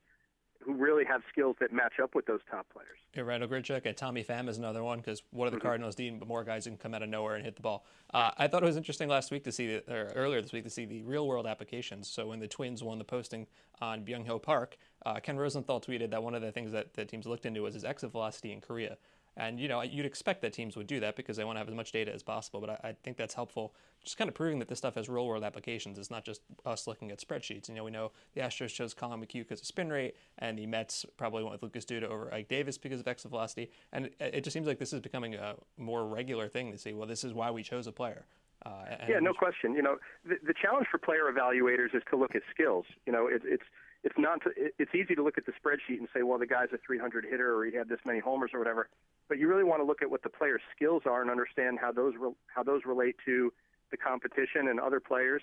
who 0.64 0.74
really 0.74 1.04
have 1.04 1.22
skills 1.30 1.56
that 1.60 1.72
match 1.72 1.94
up 2.02 2.14
with 2.14 2.26
those 2.26 2.40
top 2.50 2.66
players. 2.72 2.98
Yeah, 3.14 3.22
Randal 3.22 3.48
Grichuk 3.48 3.86
and 3.86 3.96
Tommy 3.96 4.22
Pham 4.22 4.48
is 4.48 4.58
another 4.58 4.84
one 4.84 4.98
because 4.98 5.22
what 5.30 5.46
are 5.46 5.50
the 5.50 5.56
mm-hmm. 5.56 5.66
Cardinals 5.66 5.96
but 5.96 6.28
more 6.28 6.44
guys 6.44 6.64
who 6.64 6.70
can 6.70 6.78
come 6.78 6.94
out 6.94 7.02
of 7.02 7.08
nowhere 7.08 7.36
and 7.36 7.44
hit 7.44 7.56
the 7.56 7.62
ball? 7.62 7.86
Uh, 8.12 8.30
I 8.36 8.46
thought 8.46 8.62
it 8.62 8.66
was 8.66 8.76
interesting 8.76 9.08
last 9.08 9.30
week 9.30 9.44
to 9.44 9.52
see, 9.52 9.66
the, 9.66 9.92
or 9.92 10.12
earlier 10.14 10.40
this 10.40 10.52
week 10.52 10.64
to 10.64 10.70
see 10.70 10.84
the 10.84 11.02
real 11.02 11.26
world 11.26 11.46
applications. 11.46 12.08
So 12.08 12.28
when 12.28 12.40
the 12.40 12.48
Twins 12.48 12.82
won 12.82 12.98
the 12.98 13.04
posting 13.04 13.46
on 13.80 14.04
Byung 14.04 14.26
Ho 14.26 14.38
Park, 14.38 14.76
uh, 15.06 15.18
Ken 15.20 15.36
Rosenthal 15.36 15.80
tweeted 15.80 16.10
that 16.10 16.22
one 16.22 16.34
of 16.34 16.42
the 16.42 16.52
things 16.52 16.72
that 16.72 16.94
the 16.94 17.04
teams 17.04 17.26
looked 17.26 17.46
into 17.46 17.62
was 17.62 17.74
his 17.74 17.84
exit 17.84 18.12
velocity 18.12 18.52
in 18.52 18.60
Korea. 18.60 18.98
And 19.36 19.58
you 19.60 19.68
know, 19.68 19.82
you'd 19.82 20.06
expect 20.06 20.42
that 20.42 20.52
teams 20.52 20.76
would 20.76 20.86
do 20.86 21.00
that 21.00 21.16
because 21.16 21.36
they 21.36 21.44
want 21.44 21.56
to 21.56 21.60
have 21.60 21.68
as 21.68 21.74
much 21.74 21.92
data 21.92 22.12
as 22.12 22.22
possible. 22.22 22.60
But 22.60 22.70
I, 22.70 22.88
I 22.88 22.96
think 23.02 23.16
that's 23.16 23.34
helpful, 23.34 23.74
just 24.02 24.18
kind 24.18 24.28
of 24.28 24.34
proving 24.34 24.58
that 24.58 24.68
this 24.68 24.78
stuff 24.78 24.96
has 24.96 25.08
real 25.08 25.26
world 25.26 25.44
applications. 25.44 25.98
It's 25.98 26.10
not 26.10 26.24
just 26.24 26.42
us 26.66 26.86
looking 26.86 27.10
at 27.10 27.20
spreadsheets. 27.20 27.68
You 27.68 27.74
know, 27.74 27.84
we 27.84 27.90
know 27.90 28.12
the 28.34 28.40
Astros 28.40 28.68
chose 28.68 28.94
Collin 28.94 29.20
McHugh 29.20 29.40
because 29.40 29.60
of 29.60 29.66
spin 29.66 29.90
rate, 29.90 30.16
and 30.38 30.58
the 30.58 30.66
Mets 30.66 31.06
probably 31.16 31.42
went 31.42 31.52
with 31.52 31.62
Lucas 31.62 31.84
Duda 31.84 32.04
over 32.04 32.32
Ike 32.32 32.48
Davis 32.48 32.76
because 32.78 33.00
of 33.00 33.08
exit 33.08 33.30
velocity. 33.30 33.70
And 33.92 34.06
it, 34.06 34.14
it 34.20 34.44
just 34.44 34.54
seems 34.54 34.66
like 34.66 34.78
this 34.78 34.92
is 34.92 35.00
becoming 35.00 35.34
a 35.34 35.54
more 35.76 36.06
regular 36.06 36.48
thing 36.48 36.72
to 36.72 36.78
see. 36.78 36.92
Well, 36.92 37.06
this 37.06 37.24
is 37.24 37.32
why 37.32 37.50
we 37.50 37.62
chose 37.62 37.86
a 37.86 37.92
player. 37.92 38.26
Uh, 38.66 38.84
yeah, 39.08 39.18
no 39.20 39.32
question. 39.32 39.74
You 39.74 39.82
know, 39.82 39.96
the, 40.24 40.36
the 40.46 40.52
challenge 40.52 40.86
for 40.90 40.98
player 40.98 41.32
evaluators 41.32 41.94
is 41.94 42.02
to 42.10 42.16
look 42.16 42.34
at 42.34 42.42
skills. 42.50 42.84
You 43.06 43.12
know, 43.12 43.26
it, 43.26 43.40
it's 43.44 43.62
it's 44.02 44.14
not 44.16 44.40
it's 44.56 44.94
easy 44.94 45.14
to 45.14 45.22
look 45.22 45.36
at 45.36 45.44
the 45.44 45.52
spreadsheet 45.52 45.98
and 45.98 46.08
say, 46.14 46.22
well, 46.22 46.38
the 46.38 46.46
guy's 46.46 46.68
a 46.72 46.78
300 46.78 47.24
hitter 47.24 47.54
or 47.54 47.66
he 47.66 47.76
had 47.76 47.88
this 47.88 48.00
many 48.06 48.18
homers 48.18 48.50
or 48.54 48.58
whatever. 48.58 48.88
But 49.28 49.38
you 49.38 49.46
really 49.48 49.64
want 49.64 49.80
to 49.80 49.84
look 49.84 50.00
at 50.02 50.10
what 50.10 50.22
the 50.22 50.30
player's 50.30 50.62
skills 50.74 51.02
are 51.06 51.20
and 51.20 51.30
understand 51.30 51.78
how 51.80 51.92
those 51.92 52.14
re- 52.18 52.34
how 52.46 52.62
those 52.62 52.82
relate 52.86 53.16
to 53.26 53.52
the 53.90 53.96
competition 53.96 54.68
and 54.68 54.80
other 54.80 55.00
players, 55.00 55.42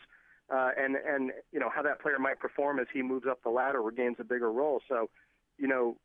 uh, 0.54 0.72
and 0.78 0.96
and 0.96 1.32
you 1.52 1.60
know 1.60 1.70
how 1.74 1.84
that 1.84 2.02
player 2.02 2.18
might 2.20 2.40
perform 2.40 2.80
as 2.80 2.88
he 2.92 3.02
moves 3.02 3.28
up 3.30 3.44
the 3.44 3.50
ladder 3.50 3.80
or 3.80 3.92
gains 3.92 4.18
a 4.20 4.24
bigger 4.24 4.52
role. 4.52 4.82
So, 4.90 5.10
you 5.58 5.68
know, 5.68 5.98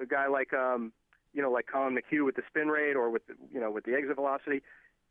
a 0.00 0.06
guy 0.06 0.26
like 0.26 0.54
um, 0.54 0.92
you 1.34 1.42
know 1.42 1.50
like 1.50 1.66
Collin 1.66 1.96
McHugh 1.96 2.24
with 2.24 2.36
the 2.36 2.42
spin 2.48 2.68
rate 2.68 2.96
or 2.96 3.10
with 3.10 3.22
you 3.52 3.60
know 3.60 3.70
with 3.70 3.84
the 3.84 3.94
exit 3.94 4.16
velocity, 4.16 4.62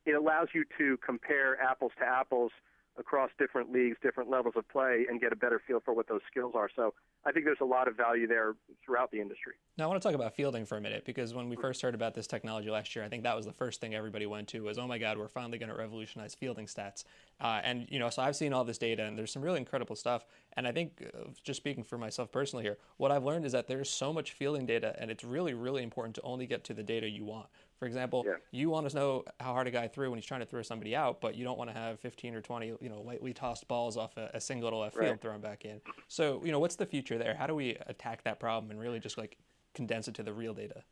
it 0.06 0.13
allows 0.13 0.47
you 0.53 0.65
to 0.80 0.97
compare 1.06 1.62
apples 1.62 1.91
to 2.00 2.06
apples 2.06 2.51
across 3.00 3.30
different 3.40 3.72
leagues, 3.72 3.98
different 4.04 4.30
levels 4.30 4.54
of 4.57 4.68
play, 4.69 5.06
and 5.10 5.22
get 5.22 5.31
a 5.31 5.36
better 5.36 5.62
feel 5.66 5.80
for 5.80 5.94
what 5.94 6.07
those 6.07 6.22
skills 6.30 6.54
are. 6.56 6.69
So 6.75 6.94
I 7.25 7.31
think 7.31 7.46
there's 7.46 7.62
a 7.62 7.66
lot 7.66 7.88
of 7.88 7.96
value 7.96 8.28
there 8.28 8.56
throughout 8.86 9.10
the 9.12 9.22
industry. 9.22 9.54
Now 9.78 9.86
I 9.86 9.88
want 9.88 10.01
to 10.01 10.07
talk 10.07 10.16
about 10.16 10.36
fielding 10.36 10.66
for 10.66 10.78
a 10.78 10.81
minute 10.81 11.06
because 11.06 11.34
when 11.34 11.50
we 11.50 11.56
first 11.56 11.81
heard 11.81 11.96
about 11.96 12.13
this 12.13 12.28
technology 12.28 12.69
last 12.69 12.96
year, 12.96 13.06
I 13.06 13.07
think 13.07 13.24
that 13.24 13.36
was 13.36 13.46
the 13.46 13.54
first 13.54 13.80
thing 13.81 13.96
everybody 13.96 14.25
went 14.25 14.50
to 14.50 14.63
was, 14.63 14.78
oh 14.78 14.88
my 14.88 14.98
God, 14.98 15.18
we're 15.18 15.28
finally 15.30 15.57
going 15.57 15.69
to 15.69 15.75
revolutionize 15.75 16.36
fielding 16.36 16.66
stats. 16.66 17.06
Uh, 17.42 17.62
and 17.63 17.88
you 17.90 18.00
know, 18.00 18.10
so 18.10 18.22
I've 18.22 18.36
seen 18.36 18.51
all 18.51 18.66
this 18.66 18.78
data, 18.78 19.04
and 19.04 19.18
there's 19.18 19.31
some 19.31 19.42
really 19.42 19.60
incredible 19.60 19.96
stuff. 19.96 20.25
And 20.54 20.68
I 20.68 20.72
think, 20.72 21.10
uh, 21.13 21.30
just 21.44 21.57
speaking 21.57 21.84
for 21.84 21.98
myself 21.98 22.31
personally 22.31 22.66
here, 22.66 22.78
what 22.98 23.12
I've 23.12 23.24
learned 23.24 23.46
is 23.46 23.54
that 23.54 23.68
there's 23.68 23.90
so 23.90 24.12
much 24.12 24.34
fielding 24.34 24.66
data, 24.66 24.96
and 25.00 25.10
it's 25.10 25.24
really, 25.24 25.54
really 25.54 25.84
important 25.84 26.16
to 26.16 26.22
only 26.22 26.46
get 26.46 26.63
to 26.66 26.74
the 26.74 26.84
data 26.84 27.10
you 27.10 27.24
want. 27.24 27.48
For 27.80 27.86
example, 27.86 28.26
yeah. 28.28 28.34
you 28.52 28.70
want 28.70 28.90
to 28.90 28.96
know 28.96 29.24
how 29.40 29.54
hard 29.54 29.66
a 29.68 29.72
guy 29.72 29.88
threw 29.88 30.10
when 30.10 30.20
he's 30.20 30.26
trying 30.26 30.42
to 30.42 30.46
throw 30.46 30.62
somebody 30.62 30.98
out, 30.98 31.22
but 31.22 31.36
you 31.36 31.46
don't 31.46 31.58
want 31.58 31.70
to 31.70 31.76
have 31.76 31.98
15 32.02 32.36
or 32.36 32.42
20, 32.42 32.68
you 32.81 32.90
know, 32.90 33.02
lightly 33.02 33.34
tossed 33.34 33.70
balls 33.70 33.96
off 33.96 34.18
a, 34.18 34.30
a 34.34 34.42
single 34.42 34.70
to 34.70 34.76
left 34.76 34.98
right. 34.98 35.08
field 35.08 35.22
thrown 35.22 35.40
back 35.40 35.64
in. 35.64 35.80
So, 36.10 36.42
you 36.44 36.52
know, 36.52 36.60
what's 36.60 36.76
the 36.76 36.86
future 36.86 37.18
there? 37.18 37.36
How 37.36 37.48
do 37.48 37.56
we 37.56 37.78
attack 37.88 38.24
that 38.26 38.38
problem 38.38 38.70
and 38.70 38.80
really 38.80 39.00
just 39.00 39.18
like 39.18 39.38
condense 39.74 40.10
it 40.10 40.16
to 40.16 40.24
the 40.24 40.34
real 40.34 40.54
data? 40.54 40.84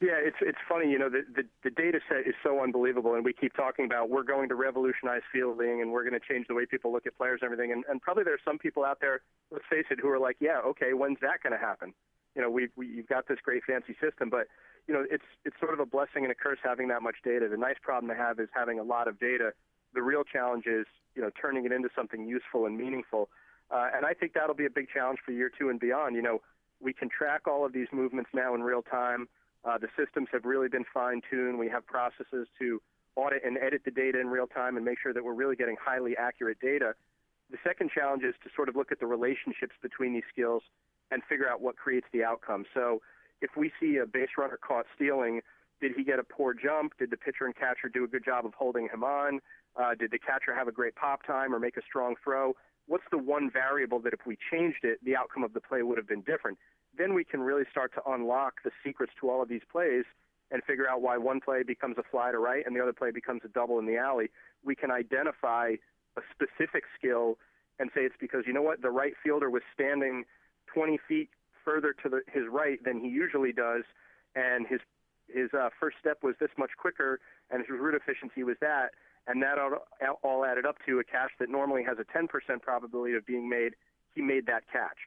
Yeah, 0.00 0.18
it's 0.18 0.38
it's 0.40 0.58
funny, 0.68 0.90
you 0.90 0.98
know, 0.98 1.08
the, 1.08 1.22
the 1.32 1.44
the 1.62 1.70
data 1.70 2.00
set 2.08 2.26
is 2.26 2.34
so 2.42 2.60
unbelievable, 2.60 3.14
and 3.14 3.24
we 3.24 3.32
keep 3.32 3.54
talking 3.54 3.84
about 3.84 4.10
we're 4.10 4.24
going 4.24 4.48
to 4.48 4.56
revolutionize 4.56 5.22
fielding, 5.32 5.80
and 5.80 5.92
we're 5.92 6.02
going 6.02 6.18
to 6.18 6.26
change 6.28 6.48
the 6.48 6.54
way 6.54 6.66
people 6.66 6.90
look 6.90 7.06
at 7.06 7.16
players 7.16 7.38
and 7.40 7.52
everything, 7.52 7.70
and, 7.70 7.84
and 7.88 8.02
probably 8.02 8.24
there's 8.24 8.40
some 8.44 8.58
people 8.58 8.84
out 8.84 8.98
there, 9.00 9.20
let's 9.52 9.64
face 9.70 9.84
it, 9.92 10.00
who 10.02 10.08
are 10.08 10.18
like, 10.18 10.38
yeah, 10.40 10.58
okay, 10.66 10.92
when's 10.92 11.18
that 11.20 11.40
going 11.40 11.52
to 11.52 11.58
happen? 11.58 11.94
You 12.34 12.42
know, 12.42 12.50
we 12.50 12.66
we 12.74 12.88
you've 12.88 13.06
got 13.06 13.28
this 13.28 13.38
great 13.44 13.62
fancy 13.62 13.94
system, 14.02 14.28
but 14.28 14.48
you 14.86 14.94
know, 14.94 15.04
it's 15.10 15.24
it's 15.44 15.56
sort 15.60 15.74
of 15.74 15.80
a 15.80 15.86
blessing 15.86 16.24
and 16.24 16.32
a 16.32 16.34
curse 16.34 16.58
having 16.62 16.88
that 16.88 17.02
much 17.02 17.16
data. 17.24 17.48
The 17.48 17.56
nice 17.56 17.76
problem 17.82 18.08
to 18.10 18.16
have 18.20 18.40
is 18.40 18.48
having 18.54 18.78
a 18.78 18.82
lot 18.82 19.08
of 19.08 19.18
data. 19.18 19.52
The 19.94 20.02
real 20.02 20.24
challenge 20.24 20.66
is, 20.66 20.86
you 21.14 21.22
know, 21.22 21.30
turning 21.40 21.64
it 21.64 21.72
into 21.72 21.88
something 21.94 22.26
useful 22.26 22.66
and 22.66 22.76
meaningful. 22.76 23.28
Uh, 23.70 23.88
and 23.94 24.04
I 24.04 24.12
think 24.12 24.32
that'll 24.34 24.54
be 24.54 24.66
a 24.66 24.70
big 24.70 24.88
challenge 24.92 25.20
for 25.24 25.32
year 25.32 25.50
two 25.56 25.68
and 25.70 25.78
beyond. 25.78 26.16
You 26.16 26.22
know, 26.22 26.42
we 26.80 26.92
can 26.92 27.08
track 27.08 27.42
all 27.46 27.64
of 27.64 27.72
these 27.72 27.88
movements 27.92 28.30
now 28.34 28.54
in 28.54 28.62
real 28.62 28.82
time. 28.82 29.28
Uh, 29.64 29.78
the 29.78 29.88
systems 29.96 30.28
have 30.32 30.44
really 30.44 30.68
been 30.68 30.84
fine 30.92 31.20
tuned. 31.30 31.58
We 31.58 31.68
have 31.68 31.86
processes 31.86 32.48
to 32.58 32.82
audit 33.14 33.44
and 33.44 33.56
edit 33.58 33.82
the 33.84 33.90
data 33.90 34.18
in 34.20 34.26
real 34.28 34.46
time 34.46 34.76
and 34.76 34.84
make 34.84 34.98
sure 35.00 35.12
that 35.12 35.22
we're 35.22 35.34
really 35.34 35.56
getting 35.56 35.76
highly 35.80 36.16
accurate 36.16 36.58
data. 36.60 36.94
The 37.50 37.58
second 37.62 37.90
challenge 37.94 38.24
is 38.24 38.34
to 38.42 38.50
sort 38.56 38.68
of 38.68 38.76
look 38.76 38.90
at 38.90 38.98
the 38.98 39.06
relationships 39.06 39.74
between 39.82 40.14
these 40.14 40.24
skills 40.32 40.62
and 41.10 41.22
figure 41.28 41.48
out 41.48 41.60
what 41.60 41.76
creates 41.76 42.06
the 42.12 42.24
outcome. 42.24 42.64
So 42.74 43.02
if 43.42 43.50
we 43.56 43.70
see 43.78 43.98
a 43.98 44.06
base 44.06 44.30
runner 44.38 44.56
caught 44.56 44.86
stealing, 44.94 45.42
did 45.80 45.92
he 45.96 46.04
get 46.04 46.18
a 46.18 46.24
poor 46.24 46.54
jump? 46.54 46.96
Did 46.98 47.10
the 47.10 47.16
pitcher 47.16 47.44
and 47.44 47.54
catcher 47.54 47.88
do 47.92 48.04
a 48.04 48.08
good 48.08 48.24
job 48.24 48.46
of 48.46 48.54
holding 48.54 48.88
him 48.88 49.02
on? 49.02 49.40
Uh, 49.76 49.94
did 49.98 50.12
the 50.12 50.18
catcher 50.18 50.54
have 50.54 50.68
a 50.68 50.72
great 50.72 50.94
pop 50.94 51.26
time 51.26 51.54
or 51.54 51.58
make 51.58 51.76
a 51.76 51.82
strong 51.82 52.14
throw? 52.22 52.54
What's 52.86 53.04
the 53.10 53.18
one 53.18 53.50
variable 53.50 53.98
that 54.00 54.12
if 54.12 54.20
we 54.26 54.38
changed 54.50 54.84
it, 54.84 55.04
the 55.04 55.16
outcome 55.16 55.42
of 55.42 55.52
the 55.52 55.60
play 55.60 55.82
would 55.82 55.98
have 55.98 56.06
been 56.06 56.22
different? 56.22 56.58
Then 56.96 57.14
we 57.14 57.24
can 57.24 57.40
really 57.40 57.64
start 57.70 57.92
to 57.94 58.02
unlock 58.06 58.62
the 58.64 58.70
secrets 58.84 59.12
to 59.20 59.30
all 59.30 59.42
of 59.42 59.48
these 59.48 59.62
plays 59.70 60.04
and 60.52 60.62
figure 60.64 60.88
out 60.88 61.02
why 61.02 61.16
one 61.16 61.40
play 61.40 61.62
becomes 61.62 61.96
a 61.98 62.02
fly 62.10 62.30
to 62.30 62.38
right 62.38 62.64
and 62.64 62.76
the 62.76 62.80
other 62.80 62.92
play 62.92 63.10
becomes 63.10 63.40
a 63.44 63.48
double 63.48 63.78
in 63.78 63.86
the 63.86 63.96
alley. 63.96 64.30
We 64.64 64.76
can 64.76 64.90
identify 64.90 65.74
a 66.16 66.20
specific 66.30 66.84
skill 66.96 67.38
and 67.78 67.90
say 67.94 68.02
it's 68.02 68.14
because, 68.20 68.44
you 68.46 68.52
know 68.52 68.62
what, 68.62 68.82
the 68.82 68.90
right 68.90 69.14
fielder 69.24 69.50
was 69.50 69.62
standing 69.74 70.24
20 70.72 70.98
feet 71.08 71.30
further 71.64 71.94
to 72.02 72.08
the, 72.08 72.20
his 72.32 72.44
right 72.50 72.82
than 72.84 73.00
he 73.00 73.08
usually 73.08 73.52
does, 73.52 73.84
and 74.34 74.66
his 74.66 74.80
his 75.28 75.48
uh, 75.54 75.70
first 75.80 75.96
step 75.98 76.18
was 76.22 76.34
this 76.40 76.50
much 76.58 76.70
quicker, 76.78 77.20
and 77.50 77.60
his 77.60 77.70
route 77.70 77.94
efficiency 77.94 78.42
was 78.42 78.56
that, 78.60 78.90
and 79.26 79.42
that 79.42 79.56
all, 79.58 79.86
all 80.22 80.44
added 80.44 80.66
up 80.66 80.76
to 80.86 80.98
a 80.98 81.04
catch 81.04 81.30
that 81.38 81.48
normally 81.48 81.82
has 81.82 81.96
a 81.98 82.04
10% 82.04 82.28
probability 82.60 83.14
of 83.14 83.24
being 83.24 83.48
made. 83.48 83.72
He 84.14 84.20
made 84.20 84.46
that 84.46 84.64
catch. 84.70 84.98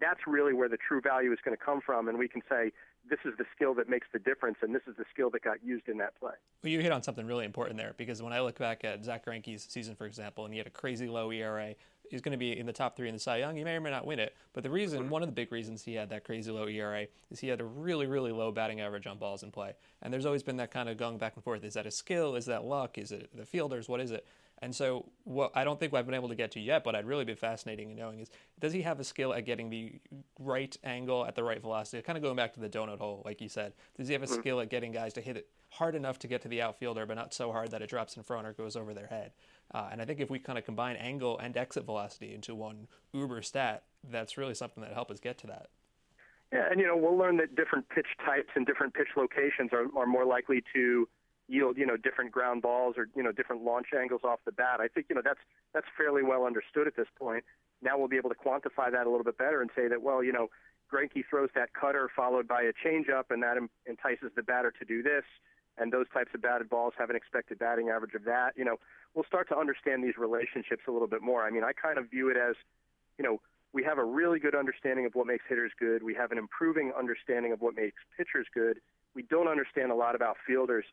That's 0.00 0.20
really 0.26 0.54
where 0.54 0.68
the 0.68 0.78
true 0.78 1.00
value 1.02 1.32
is 1.32 1.38
going 1.44 1.56
to 1.56 1.62
come 1.62 1.80
from, 1.84 2.08
and 2.08 2.18
we 2.18 2.28
can 2.28 2.40
say 2.48 2.72
this 3.08 3.18
is 3.24 3.34
the 3.36 3.44
skill 3.54 3.74
that 3.74 3.88
makes 3.88 4.06
the 4.12 4.18
difference, 4.18 4.56
and 4.62 4.74
this 4.74 4.82
is 4.88 4.96
the 4.96 5.04
skill 5.12 5.30
that 5.30 5.42
got 5.42 5.62
used 5.62 5.88
in 5.88 5.98
that 5.98 6.18
play. 6.18 6.32
Well, 6.62 6.72
you 6.72 6.80
hit 6.80 6.92
on 6.92 7.02
something 7.02 7.26
really 7.26 7.44
important 7.44 7.76
there 7.76 7.94
because 7.96 8.22
when 8.22 8.32
I 8.32 8.40
look 8.40 8.58
back 8.58 8.84
at 8.84 9.04
Zack 9.04 9.26
Greinke's 9.26 9.66
season, 9.68 9.94
for 9.94 10.06
example, 10.06 10.44
and 10.44 10.54
he 10.54 10.58
had 10.58 10.66
a 10.66 10.70
crazy 10.70 11.08
low 11.08 11.30
ERA, 11.30 11.74
he's 12.14 12.22
going 12.22 12.30
to 12.30 12.38
be 12.38 12.56
in 12.56 12.64
the 12.64 12.72
top 12.72 12.96
three 12.96 13.08
in 13.08 13.14
the 13.14 13.18
Cy 13.18 13.38
Young. 13.38 13.56
He 13.56 13.64
may 13.64 13.74
or 13.74 13.80
may 13.80 13.90
not 13.90 14.06
win 14.06 14.20
it, 14.20 14.36
but 14.52 14.62
the 14.62 14.70
reason, 14.70 15.00
mm-hmm. 15.00 15.10
one 15.10 15.22
of 15.22 15.28
the 15.28 15.34
big 15.34 15.50
reasons 15.50 15.82
he 15.82 15.94
had 15.94 16.10
that 16.10 16.22
crazy 16.22 16.48
low 16.48 16.68
ERA 16.68 17.08
is 17.28 17.40
he 17.40 17.48
had 17.48 17.60
a 17.60 17.64
really, 17.64 18.06
really 18.06 18.30
low 18.30 18.52
batting 18.52 18.80
average 18.80 19.08
on 19.08 19.18
balls 19.18 19.42
in 19.42 19.50
play. 19.50 19.72
And 20.00 20.12
there's 20.12 20.24
always 20.24 20.44
been 20.44 20.58
that 20.58 20.70
kind 20.70 20.88
of 20.88 20.96
going 20.96 21.18
back 21.18 21.32
and 21.34 21.42
forth. 21.42 21.64
Is 21.64 21.74
that 21.74 21.86
a 21.86 21.90
skill? 21.90 22.36
Is 22.36 22.46
that 22.46 22.64
luck? 22.64 22.98
Is 22.98 23.10
it 23.10 23.30
the 23.34 23.44
fielders? 23.44 23.88
What 23.88 24.00
is 24.00 24.12
it? 24.12 24.24
And 24.58 24.74
so, 24.74 25.10
what 25.24 25.50
I 25.56 25.64
don't 25.64 25.80
think 25.80 25.92
I've 25.92 26.06
been 26.06 26.14
able 26.14 26.28
to 26.28 26.36
get 26.36 26.52
to 26.52 26.60
yet, 26.60 26.84
but 26.84 26.94
I'd 26.94 27.06
really 27.06 27.24
be 27.24 27.34
fascinating 27.34 27.90
in 27.90 27.96
knowing 27.96 28.20
is 28.20 28.30
does 28.60 28.72
he 28.72 28.82
have 28.82 29.00
a 29.00 29.04
skill 29.04 29.34
at 29.34 29.44
getting 29.44 29.68
the 29.68 30.00
right 30.38 30.74
angle 30.84 31.26
at 31.26 31.34
the 31.34 31.42
right 31.42 31.60
velocity? 31.60 32.00
Kind 32.02 32.16
of 32.16 32.22
going 32.22 32.36
back 32.36 32.54
to 32.54 32.60
the 32.60 32.68
donut 32.68 32.98
hole, 32.98 33.22
like 33.24 33.40
you 33.40 33.48
said. 33.48 33.72
Does 33.96 34.06
he 34.06 34.12
have 34.12 34.22
a 34.22 34.26
mm-hmm. 34.26 34.34
skill 34.36 34.60
at 34.60 34.70
getting 34.70 34.92
guys 34.92 35.12
to 35.14 35.20
hit 35.20 35.36
it 35.36 35.48
hard 35.70 35.96
enough 35.96 36.20
to 36.20 36.28
get 36.28 36.40
to 36.42 36.48
the 36.48 36.62
outfielder, 36.62 37.04
but 37.04 37.14
not 37.14 37.34
so 37.34 37.50
hard 37.50 37.72
that 37.72 37.82
it 37.82 37.90
drops 37.90 38.16
in 38.16 38.22
front 38.22 38.46
or 38.46 38.52
goes 38.52 38.76
over 38.76 38.94
their 38.94 39.08
head? 39.08 39.32
Uh, 39.72 39.88
and 39.90 40.00
I 40.00 40.04
think 40.04 40.20
if 40.20 40.30
we 40.30 40.38
kind 40.38 40.58
of 40.58 40.64
combine 40.64 40.96
angle 40.96 41.38
and 41.38 41.56
exit 41.56 41.84
velocity 41.84 42.34
into 42.34 42.54
one 42.54 42.88
uber 43.12 43.42
stat, 43.42 43.84
that's 44.08 44.36
really 44.36 44.54
something 44.54 44.82
that 44.82 44.92
help 44.92 45.10
us 45.10 45.20
get 45.20 45.38
to 45.38 45.46
that. 45.48 45.68
Yeah, 46.52 46.68
and 46.70 46.78
you 46.78 46.86
know 46.86 46.96
we'll 46.96 47.16
learn 47.16 47.36
that 47.38 47.56
different 47.56 47.88
pitch 47.88 48.06
types 48.24 48.50
and 48.54 48.64
different 48.64 48.94
pitch 48.94 49.08
locations 49.16 49.72
are, 49.72 49.86
are 49.98 50.06
more 50.06 50.24
likely 50.24 50.62
to 50.74 51.08
yield 51.48 51.76
you 51.76 51.84
know 51.84 51.96
different 51.96 52.32
ground 52.32 52.62
balls 52.62 52.94
or 52.96 53.08
you 53.16 53.22
know 53.22 53.32
different 53.32 53.64
launch 53.64 53.88
angles 53.98 54.20
off 54.24 54.38
the 54.44 54.52
bat. 54.52 54.80
I 54.80 54.88
think 54.88 55.06
you 55.08 55.16
know 55.16 55.22
that's 55.24 55.40
that's 55.72 55.86
fairly 55.96 56.22
well 56.22 56.44
understood 56.44 56.86
at 56.86 56.96
this 56.96 57.08
point. 57.18 57.44
Now 57.82 57.98
we'll 57.98 58.08
be 58.08 58.16
able 58.16 58.30
to 58.30 58.36
quantify 58.36 58.92
that 58.92 59.06
a 59.06 59.10
little 59.10 59.24
bit 59.24 59.36
better 59.36 59.62
and 59.62 59.70
say 59.74 59.88
that 59.88 60.02
well 60.02 60.22
you 60.22 60.32
know 60.32 60.48
Greinke 60.92 61.24
throws 61.28 61.50
that 61.54 61.72
cutter 61.74 62.08
followed 62.14 62.46
by 62.46 62.62
a 62.62 62.72
changeup 62.86 63.24
and 63.30 63.42
that 63.42 63.56
entices 63.86 64.30
the 64.36 64.42
batter 64.42 64.72
to 64.78 64.84
do 64.84 65.02
this. 65.02 65.24
And 65.76 65.92
those 65.92 66.06
types 66.12 66.30
of 66.34 66.42
batted 66.42 66.70
balls 66.70 66.94
have 66.98 67.10
an 67.10 67.16
expected 67.16 67.58
batting 67.58 67.88
average 67.88 68.14
of 68.14 68.24
that. 68.24 68.52
You 68.56 68.64
know, 68.64 68.76
we'll 69.14 69.24
start 69.24 69.48
to 69.48 69.56
understand 69.56 70.04
these 70.04 70.16
relationships 70.16 70.82
a 70.86 70.92
little 70.92 71.08
bit 71.08 71.22
more. 71.22 71.44
I 71.44 71.50
mean, 71.50 71.64
I 71.64 71.72
kind 71.72 71.98
of 71.98 72.10
view 72.10 72.28
it 72.30 72.36
as, 72.36 72.54
you 73.18 73.24
know, 73.24 73.40
we 73.72 73.82
have 73.82 73.98
a 73.98 74.04
really 74.04 74.38
good 74.38 74.54
understanding 74.54 75.04
of 75.04 75.14
what 75.14 75.26
makes 75.26 75.44
hitters 75.48 75.72
good. 75.78 76.04
We 76.04 76.14
have 76.14 76.30
an 76.30 76.38
improving 76.38 76.92
understanding 76.96 77.52
of 77.52 77.60
what 77.60 77.74
makes 77.74 77.98
pitchers 78.16 78.46
good. 78.54 78.78
We 79.14 79.22
don't 79.22 79.48
understand 79.48 79.90
a 79.90 79.96
lot 79.96 80.14
about 80.14 80.36
fielders 80.46 80.84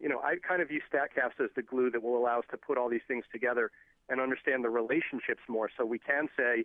you 0.00 0.08
know, 0.08 0.20
I 0.20 0.36
kind 0.46 0.62
of 0.62 0.68
view 0.68 0.80
StatCast 0.92 1.42
as 1.42 1.50
the 1.54 1.62
glue 1.62 1.90
that 1.90 2.02
will 2.02 2.16
allow 2.16 2.38
us 2.38 2.44
to 2.50 2.56
put 2.56 2.78
all 2.78 2.88
these 2.88 3.06
things 3.08 3.24
together 3.32 3.70
and 4.08 4.20
understand 4.20 4.64
the 4.64 4.70
relationships 4.70 5.42
more. 5.48 5.70
So 5.76 5.84
we 5.84 5.98
can 5.98 6.28
say 6.36 6.64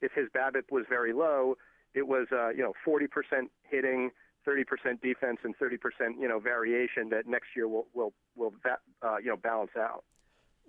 if 0.00 0.12
his 0.12 0.28
BABIP 0.34 0.70
was 0.70 0.84
very 0.88 1.12
low, 1.12 1.56
it 1.94 2.06
was 2.06 2.26
uh, 2.32 2.50
you 2.50 2.62
know 2.62 2.72
40% 2.86 3.08
hitting, 3.62 4.10
30% 4.46 5.00
defense, 5.02 5.38
and 5.44 5.56
30% 5.58 5.78
you 6.20 6.28
know 6.28 6.38
variation 6.38 7.08
that 7.10 7.26
next 7.26 7.48
year 7.56 7.68
will 7.68 7.86
will 7.94 8.12
will 8.36 8.52
uh, 9.02 9.16
you 9.18 9.28
know 9.28 9.36
balance 9.36 9.72
out. 9.78 10.04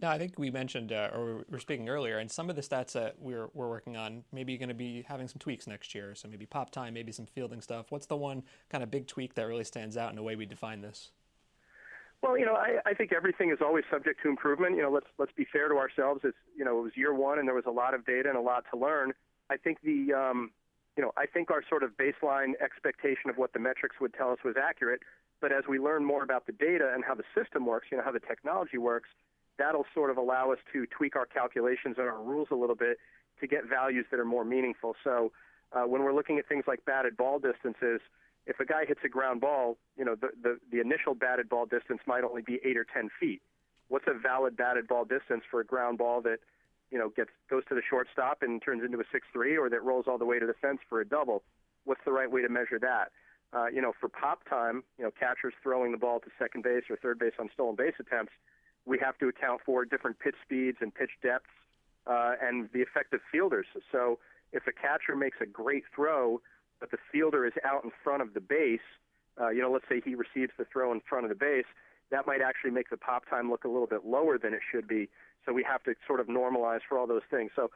Now, 0.01 0.11
I 0.11 0.17
think 0.17 0.37
we 0.37 0.51
mentioned, 0.51 0.91
uh, 0.91 1.09
or 1.13 1.37
we 1.37 1.43
were 1.49 1.59
speaking 1.59 1.87
earlier, 1.87 2.17
and 2.17 2.29
some 2.29 2.49
of 2.49 2.57
the 2.57 2.61
stats 2.61 2.91
that 2.93 3.15
we're, 3.17 3.47
we're 3.53 3.69
working 3.69 3.95
on, 3.95 4.25
maybe 4.33 4.57
going 4.57 4.67
to 4.67 4.75
be 4.75 5.05
having 5.07 5.27
some 5.29 5.39
tweaks 5.39 5.67
next 5.67 5.95
year. 5.95 6.13
So 6.15 6.27
maybe 6.27 6.45
pop 6.45 6.69
time, 6.69 6.93
maybe 6.93 7.13
some 7.13 7.25
fielding 7.25 7.61
stuff. 7.61 7.91
What's 7.91 8.05
the 8.05 8.17
one 8.17 8.43
kind 8.69 8.83
of 8.83 8.91
big 8.91 9.07
tweak 9.07 9.35
that 9.35 9.43
really 9.43 9.63
stands 9.63 9.95
out 9.95 10.09
in 10.09 10.17
the 10.17 10.23
way 10.23 10.35
we 10.35 10.45
define 10.45 10.81
this? 10.81 11.11
Well, 12.21 12.37
you 12.37 12.45
know, 12.45 12.55
I, 12.55 12.79
I 12.85 12.93
think 12.93 13.13
everything 13.13 13.51
is 13.51 13.59
always 13.61 13.85
subject 13.89 14.21
to 14.23 14.29
improvement. 14.29 14.75
You 14.75 14.81
know, 14.81 14.91
let's 14.91 15.07
let's 15.17 15.31
be 15.31 15.45
fair 15.51 15.69
to 15.69 15.75
ourselves. 15.75 16.21
It's 16.23 16.37
you 16.57 16.65
know, 16.65 16.79
it 16.79 16.81
was 16.81 16.91
year 16.95 17.13
one, 17.13 17.39
and 17.39 17.47
there 17.47 17.55
was 17.55 17.65
a 17.67 17.71
lot 17.71 17.93
of 17.93 18.05
data 18.05 18.29
and 18.29 18.37
a 18.37 18.41
lot 18.41 18.65
to 18.73 18.79
learn. 18.79 19.13
I 19.49 19.57
think 19.57 19.77
the 19.81 20.13
um, 20.13 20.51
you 20.97 21.03
know, 21.03 21.11
I 21.17 21.25
think 21.25 21.51
our 21.51 21.61
sort 21.67 21.83
of 21.83 21.91
baseline 21.97 22.53
expectation 22.61 23.29
of 23.29 23.37
what 23.37 23.53
the 23.53 23.59
metrics 23.59 23.97
would 23.99 24.13
tell 24.13 24.31
us 24.31 24.39
was 24.43 24.55
accurate. 24.61 25.01
But 25.41 25.51
as 25.51 25.63
we 25.67 25.79
learn 25.79 26.05
more 26.05 26.23
about 26.23 26.45
the 26.45 26.53
data 26.53 26.91
and 26.93 27.03
how 27.03 27.15
the 27.15 27.25
system 27.35 27.65
works, 27.65 27.87
you 27.91 27.97
know, 27.97 28.03
how 28.03 28.11
the 28.11 28.21
technology 28.21 28.77
works, 28.77 29.09
that'll 29.57 29.85
sort 29.93 30.09
of 30.09 30.17
allow 30.17 30.51
us 30.51 30.59
to 30.73 30.85
tweak 30.87 31.15
our 31.15 31.25
calculations 31.25 31.95
and 31.97 32.07
our 32.07 32.21
rules 32.21 32.47
a 32.51 32.55
little 32.55 32.75
bit 32.75 32.97
to 33.39 33.47
get 33.47 33.65
values 33.65 34.05
that 34.11 34.19
are 34.19 34.25
more 34.25 34.45
meaningful. 34.45 34.95
So 35.03 35.31
uh, 35.73 35.83
when 35.83 36.03
we're 36.03 36.13
looking 36.13 36.39
at 36.39 36.47
things 36.47 36.63
like 36.67 36.85
batted 36.85 37.17
ball 37.17 37.39
distances, 37.39 37.99
if 38.47 38.59
a 38.59 38.65
guy 38.65 38.85
hits 38.85 39.01
a 39.03 39.09
ground 39.09 39.41
ball, 39.41 39.77
you 39.97 40.05
know, 40.05 40.15
the, 40.15 40.29
the, 40.41 40.59
the 40.71 40.79
initial 40.79 41.15
batted 41.15 41.49
ball 41.49 41.65
distance 41.65 41.99
might 42.05 42.23
only 42.23 42.41
be 42.41 42.59
eight 42.63 42.77
or 42.77 42.85
10 42.85 43.09
feet. 43.19 43.41
What's 43.89 44.05
a 44.07 44.13
valid 44.13 44.55
batted 44.55 44.87
ball 44.87 45.03
distance 45.05 45.43
for 45.49 45.59
a 45.59 45.65
ground 45.65 45.97
ball 45.97 46.21
that, 46.21 46.39
you 46.91 46.97
know, 46.97 47.09
gets 47.09 47.31
goes 47.49 47.63
to 47.69 47.75
the 47.75 47.81
shortstop 47.87 48.41
and 48.41 48.61
turns 48.61 48.83
into 48.83 48.97
a 48.97 49.03
6-3 49.03 49.57
or 49.57 49.69
that 49.69 49.83
rolls 49.83 50.05
all 50.07 50.17
the 50.17 50.25
way 50.25 50.39
to 50.39 50.45
the 50.45 50.53
fence 50.61 50.79
for 50.89 51.01
a 51.01 51.07
double? 51.07 51.43
What's 51.85 52.01
the 52.05 52.11
right 52.11 52.29
way 52.29 52.41
to 52.41 52.49
measure 52.49 52.79
that? 52.79 53.11
Uh, 53.53 53.67
you 53.67 53.81
know, 53.81 53.93
for 53.99 54.09
pop 54.09 54.47
time, 54.49 54.83
you 54.97 55.03
know, 55.03 55.11
catchers 55.17 55.53
throwing 55.63 55.91
the 55.91 55.97
ball 55.97 56.19
to 56.19 56.27
second 56.37 56.63
base 56.63 56.83
or 56.89 56.97
third 56.97 57.19
base 57.19 57.33
on 57.39 57.49
stolen 57.53 57.75
base 57.75 57.93
attempts, 57.99 58.33
we 58.85 58.99
have 58.99 59.17
to 59.19 59.27
account 59.27 59.61
for 59.65 59.85
different 59.85 60.19
pitch 60.19 60.35
speeds 60.43 60.77
and 60.81 60.93
pitch 60.93 61.11
depths 61.23 61.49
uh, 62.07 62.33
and 62.41 62.69
the 62.73 62.79
effective 62.79 63.19
fielders. 63.31 63.67
So 63.91 64.19
if 64.51 64.67
a 64.67 64.71
catcher 64.71 65.15
makes 65.15 65.37
a 65.41 65.45
great 65.45 65.83
throw– 65.95 66.41
but 66.79 66.91
the 66.91 66.97
fielder 67.11 67.45
is 67.45 67.53
out 67.63 67.83
in 67.83 67.91
front 68.03 68.21
of 68.21 68.33
the 68.33 68.41
base, 68.41 68.79
uh, 69.39 69.49
you 69.49 69.61
know, 69.61 69.71
let's 69.71 69.85
say 69.89 70.01
he 70.03 70.15
receives 70.15 70.51
the 70.57 70.65
throw 70.71 70.91
in 70.91 71.01
front 71.07 71.25
of 71.25 71.29
the 71.29 71.35
base, 71.35 71.65
that 72.11 72.27
might 72.27 72.41
actually 72.41 72.71
make 72.71 72.89
the 72.89 72.97
pop 72.97 73.27
time 73.29 73.49
look 73.49 73.63
a 73.63 73.67
little 73.67 73.87
bit 73.87 74.05
lower 74.05 74.37
than 74.37 74.53
it 74.53 74.59
should 74.71 74.87
be. 74.87 75.09
So 75.45 75.53
we 75.53 75.63
have 75.63 75.83
to 75.83 75.93
sort 76.07 76.19
of 76.19 76.27
normalize 76.27 76.81
for 76.87 76.97
all 76.97 77.07
those 77.07 77.25
things. 77.29 77.51
So, 77.55 77.69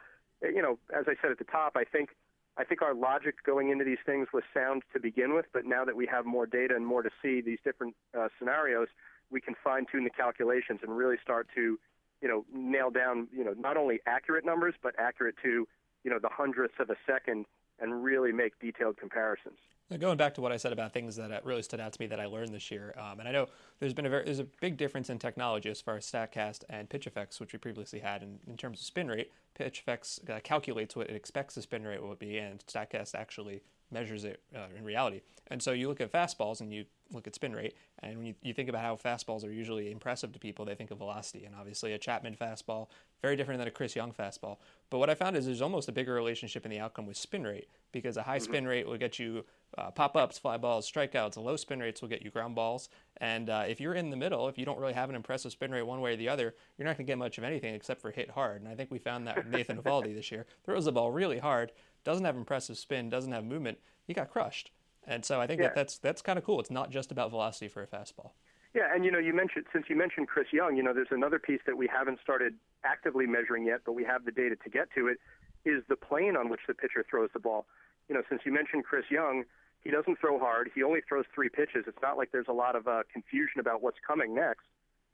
uh, 0.43 0.49
you 0.49 0.61
know, 0.61 0.79
as 0.97 1.05
I 1.07 1.13
said 1.21 1.31
at 1.31 1.37
the 1.37 1.45
top, 1.45 1.73
I 1.75 1.83
think 1.83 2.09
I 2.57 2.65
think 2.65 2.81
our 2.81 2.93
logic 2.93 3.35
going 3.45 3.69
into 3.69 3.85
these 3.85 4.03
things 4.05 4.27
was 4.33 4.43
sound 4.53 4.83
to 4.93 4.99
begin 4.99 5.33
with, 5.33 5.45
but 5.53 5.65
now 5.65 5.85
that 5.85 5.95
we 5.95 6.05
have 6.07 6.25
more 6.25 6.45
data 6.45 6.75
and 6.75 6.85
more 6.85 7.01
to 7.01 7.09
see 7.21 7.39
these 7.39 7.59
different 7.63 7.95
uh, 8.17 8.27
scenarios, 8.37 8.89
we 9.31 9.39
can 9.39 9.55
fine 9.63 9.85
tune 9.89 10.03
the 10.03 10.09
calculations 10.09 10.81
and 10.83 10.97
really 10.97 11.15
start 11.21 11.47
to, 11.55 11.79
you 12.21 12.27
know, 12.27 12.43
nail 12.53 12.89
down, 12.89 13.29
you 13.31 13.45
know, 13.45 13.53
not 13.57 13.77
only 13.77 14.01
accurate 14.05 14.45
numbers, 14.45 14.73
but 14.83 14.93
accurate 14.99 15.35
to, 15.41 15.65
you 16.03 16.11
know, 16.11 16.19
the 16.19 16.29
hundredths 16.29 16.75
of 16.79 16.89
a 16.89 16.97
second 17.07 17.45
and 17.81 18.03
really 18.03 18.31
make 18.31 18.59
detailed 18.59 18.97
comparisons. 18.97 19.57
Now, 19.89 19.97
going 19.97 20.17
back 20.17 20.35
to 20.35 20.41
what 20.41 20.51
I 20.51 20.57
said 20.57 20.71
about 20.71 20.93
things 20.93 21.15
that 21.15 21.31
uh, 21.31 21.39
really 21.43 21.63
stood 21.63 21.79
out 21.79 21.93
to 21.93 22.01
me 22.01 22.05
that 22.07 22.19
I 22.19 22.27
learned 22.27 22.53
this 22.53 22.69
year, 22.69 22.93
um, 22.95 23.19
and 23.19 23.27
I 23.27 23.31
know 23.31 23.47
there's 23.79 23.93
been 23.93 24.05
a 24.05 24.09
very, 24.09 24.23
there's 24.23 24.39
a 24.39 24.43
big 24.61 24.77
difference 24.77 25.09
in 25.09 25.17
technology 25.17 25.67
as 25.69 25.81
far 25.81 25.97
as 25.97 26.05
Statcast 26.05 26.63
and 26.69 26.87
PitchFX, 26.87 27.39
which 27.39 27.53
we 27.53 27.59
previously 27.59 27.99
had 27.99 28.21
in, 28.21 28.37
in 28.45 28.55
terms 28.55 28.79
of 28.79 28.85
spin 28.85 29.07
rate. 29.07 29.31
PitchFX 29.59 30.29
uh, 30.29 30.39
calculates 30.41 30.95
what 30.95 31.09
it 31.09 31.15
expects 31.15 31.55
the 31.55 31.63
spin 31.63 31.85
rate 31.85 32.03
will 32.03 32.13
be, 32.13 32.37
and 32.37 32.63
Statcast 32.67 33.15
actually 33.15 33.63
measures 33.91 34.25
it 34.25 34.41
uh, 34.55 34.67
in 34.77 34.83
reality. 34.83 35.21
And 35.47 35.61
so 35.61 35.71
you 35.71 35.87
look 35.87 36.01
at 36.01 36.11
fastballs 36.11 36.61
and 36.61 36.71
you 36.71 36.85
look 37.11 37.27
at 37.27 37.35
spin 37.35 37.53
rate, 37.53 37.75
and 38.03 38.17
when 38.17 38.25
you, 38.27 38.35
you 38.41 38.53
think 38.53 38.69
about 38.69 38.81
how 38.81 38.95
fastballs 38.95 39.45
are 39.45 39.51
usually 39.51 39.91
impressive 39.91 40.31
to 40.33 40.39
people, 40.39 40.65
they 40.65 40.75
think 40.75 40.91
of 40.91 40.97
velocity. 40.97 41.45
And 41.45 41.55
obviously, 41.55 41.93
a 41.93 41.97
Chapman 41.97 42.35
fastball, 42.35 42.87
very 43.21 43.35
different 43.35 43.59
than 43.59 43.67
a 43.67 43.71
Chris 43.71 43.95
Young 43.95 44.11
fastball. 44.11 44.57
But 44.89 44.99
what 44.99 45.09
I 45.09 45.15
found 45.15 45.35
is 45.35 45.45
there's 45.45 45.61
almost 45.61 45.89
a 45.89 45.91
bigger 45.91 46.13
relationship 46.13 46.65
in 46.65 46.71
the 46.71 46.79
outcome 46.79 47.05
with 47.05 47.17
spin 47.17 47.43
rate, 47.43 47.67
because 47.91 48.17
a 48.17 48.23
high 48.23 48.37
mm-hmm. 48.37 48.43
spin 48.43 48.67
rate 48.67 48.87
will 48.87 48.97
get 48.97 49.19
you 49.19 49.45
uh, 49.77 49.91
pop 49.91 50.15
ups, 50.15 50.37
fly 50.37 50.57
balls, 50.57 50.89
strikeouts. 50.89 51.37
A 51.37 51.41
low 51.41 51.55
spin 51.55 51.79
rates 51.79 52.01
will 52.01 52.09
get 52.09 52.21
you 52.21 52.31
ground 52.31 52.55
balls. 52.55 52.89
And 53.17 53.49
uh, 53.49 53.65
if 53.67 53.79
you're 53.79 53.93
in 53.93 54.09
the 54.09 54.17
middle, 54.17 54.47
if 54.47 54.57
you 54.57 54.65
don't 54.65 54.79
really 54.79 54.93
have 54.93 55.09
an 55.09 55.15
impressive 55.15 55.51
spin 55.51 55.71
rate 55.71 55.83
one 55.83 56.01
way 56.01 56.13
or 56.13 56.17
the 56.17 56.29
other, 56.29 56.55
you're 56.77 56.85
not 56.85 56.97
going 56.97 57.05
to 57.05 57.11
get 57.11 57.17
much 57.17 57.37
of 57.37 57.43
anything 57.43 57.75
except 57.75 58.01
for 58.01 58.11
hit 58.11 58.31
hard. 58.31 58.61
And 58.61 58.69
I 58.69 58.75
think 58.75 58.91
we 58.91 58.99
found 58.99 59.27
that 59.27 59.37
with 59.37 59.47
Nathan 59.47 59.77
Eovaldi 59.81 60.13
this 60.13 60.31
year. 60.31 60.45
Throws 60.65 60.85
the 60.85 60.91
ball 60.91 61.11
really 61.11 61.39
hard, 61.39 61.71
doesn't 62.03 62.25
have 62.25 62.35
impressive 62.35 62.77
spin, 62.77 63.09
doesn't 63.09 63.31
have 63.31 63.45
movement. 63.45 63.77
He 64.05 64.13
got 64.13 64.31
crushed. 64.31 64.71
And 65.07 65.25
so 65.25 65.41
I 65.41 65.47
think 65.47 65.61
yeah. 65.61 65.67
that 65.67 65.75
that's 65.75 65.97
that's 65.97 66.21
kind 66.21 66.37
of 66.37 66.45
cool. 66.45 66.59
It's 66.59 66.71
not 66.71 66.91
just 66.91 67.11
about 67.11 67.29
velocity 67.31 67.67
for 67.67 67.81
a 67.81 67.87
fastball. 67.87 68.31
Yeah, 68.73 68.93
and 68.93 69.03
you 69.03 69.11
know, 69.11 69.17
you 69.19 69.33
mentioned 69.33 69.65
since 69.73 69.85
you 69.89 69.95
mentioned 69.95 70.27
Chris 70.27 70.47
Young, 70.51 70.77
you 70.77 70.83
know, 70.83 70.93
there's 70.93 71.07
another 71.11 71.39
piece 71.39 71.61
that 71.65 71.77
we 71.77 71.87
haven't 71.87 72.19
started 72.21 72.53
actively 72.83 73.25
measuring 73.25 73.65
yet, 73.65 73.81
but 73.85 73.93
we 73.93 74.03
have 74.03 74.25
the 74.25 74.31
data 74.31 74.55
to 74.63 74.69
get 74.69 74.89
to 74.95 75.07
it. 75.07 75.17
Is 75.65 75.83
the 75.89 75.95
plane 75.95 76.37
on 76.37 76.49
which 76.49 76.61
the 76.67 76.73
pitcher 76.73 77.03
throws 77.09 77.29
the 77.33 77.39
ball? 77.39 77.65
You 78.07 78.15
know, 78.15 78.21
since 78.29 78.41
you 78.45 78.53
mentioned 78.53 78.85
Chris 78.85 79.05
Young, 79.09 79.43
he 79.81 79.91
doesn't 79.91 80.19
throw 80.19 80.39
hard. 80.39 80.69
He 80.73 80.83
only 80.83 80.99
throws 81.07 81.25
three 81.33 81.49
pitches. 81.49 81.85
It's 81.87 81.97
not 82.01 82.17
like 82.17 82.31
there's 82.31 82.47
a 82.47 82.53
lot 82.53 82.75
of 82.75 82.87
uh, 82.87 83.03
confusion 83.11 83.59
about 83.59 83.81
what's 83.81 83.97
coming 84.05 84.35
next. 84.35 84.65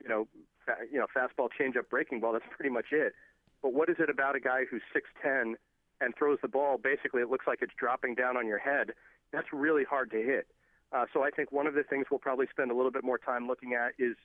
You 0.02 0.08
know, 0.08 0.28
fa- 0.64 0.84
you 0.90 0.98
know, 0.98 1.06
fastball, 1.16 1.48
changeup, 1.58 1.88
breaking 1.88 2.20
ball. 2.20 2.32
That's 2.34 2.44
pretty 2.54 2.70
much 2.70 2.86
it. 2.92 3.14
But 3.62 3.72
what 3.72 3.88
is 3.88 3.96
it 3.98 4.10
about 4.10 4.36
a 4.36 4.40
guy 4.40 4.64
who's 4.70 4.82
6'10 4.94 5.54
and 6.00 6.14
throws 6.16 6.38
the 6.42 6.48
ball? 6.48 6.78
Basically, 6.78 7.22
it 7.22 7.30
looks 7.30 7.46
like 7.46 7.60
it's 7.62 7.72
dropping 7.78 8.14
down 8.14 8.36
on 8.36 8.46
your 8.46 8.58
head. 8.58 8.92
That's 9.32 9.52
really 9.52 9.84
hard 9.84 10.10
to 10.12 10.18
hit. 10.18 10.46
Uh, 10.92 11.04
so 11.12 11.22
I 11.22 11.30
think 11.30 11.52
one 11.52 11.66
of 11.66 11.74
the 11.74 11.82
things 11.82 12.06
we'll 12.10 12.20
probably 12.20 12.46
spend 12.50 12.70
a 12.70 12.74
little 12.74 12.92
bit 12.92 13.04
more 13.04 13.18
time 13.18 13.48
looking 13.48 13.74
at 13.74 13.92
is, 13.98 14.16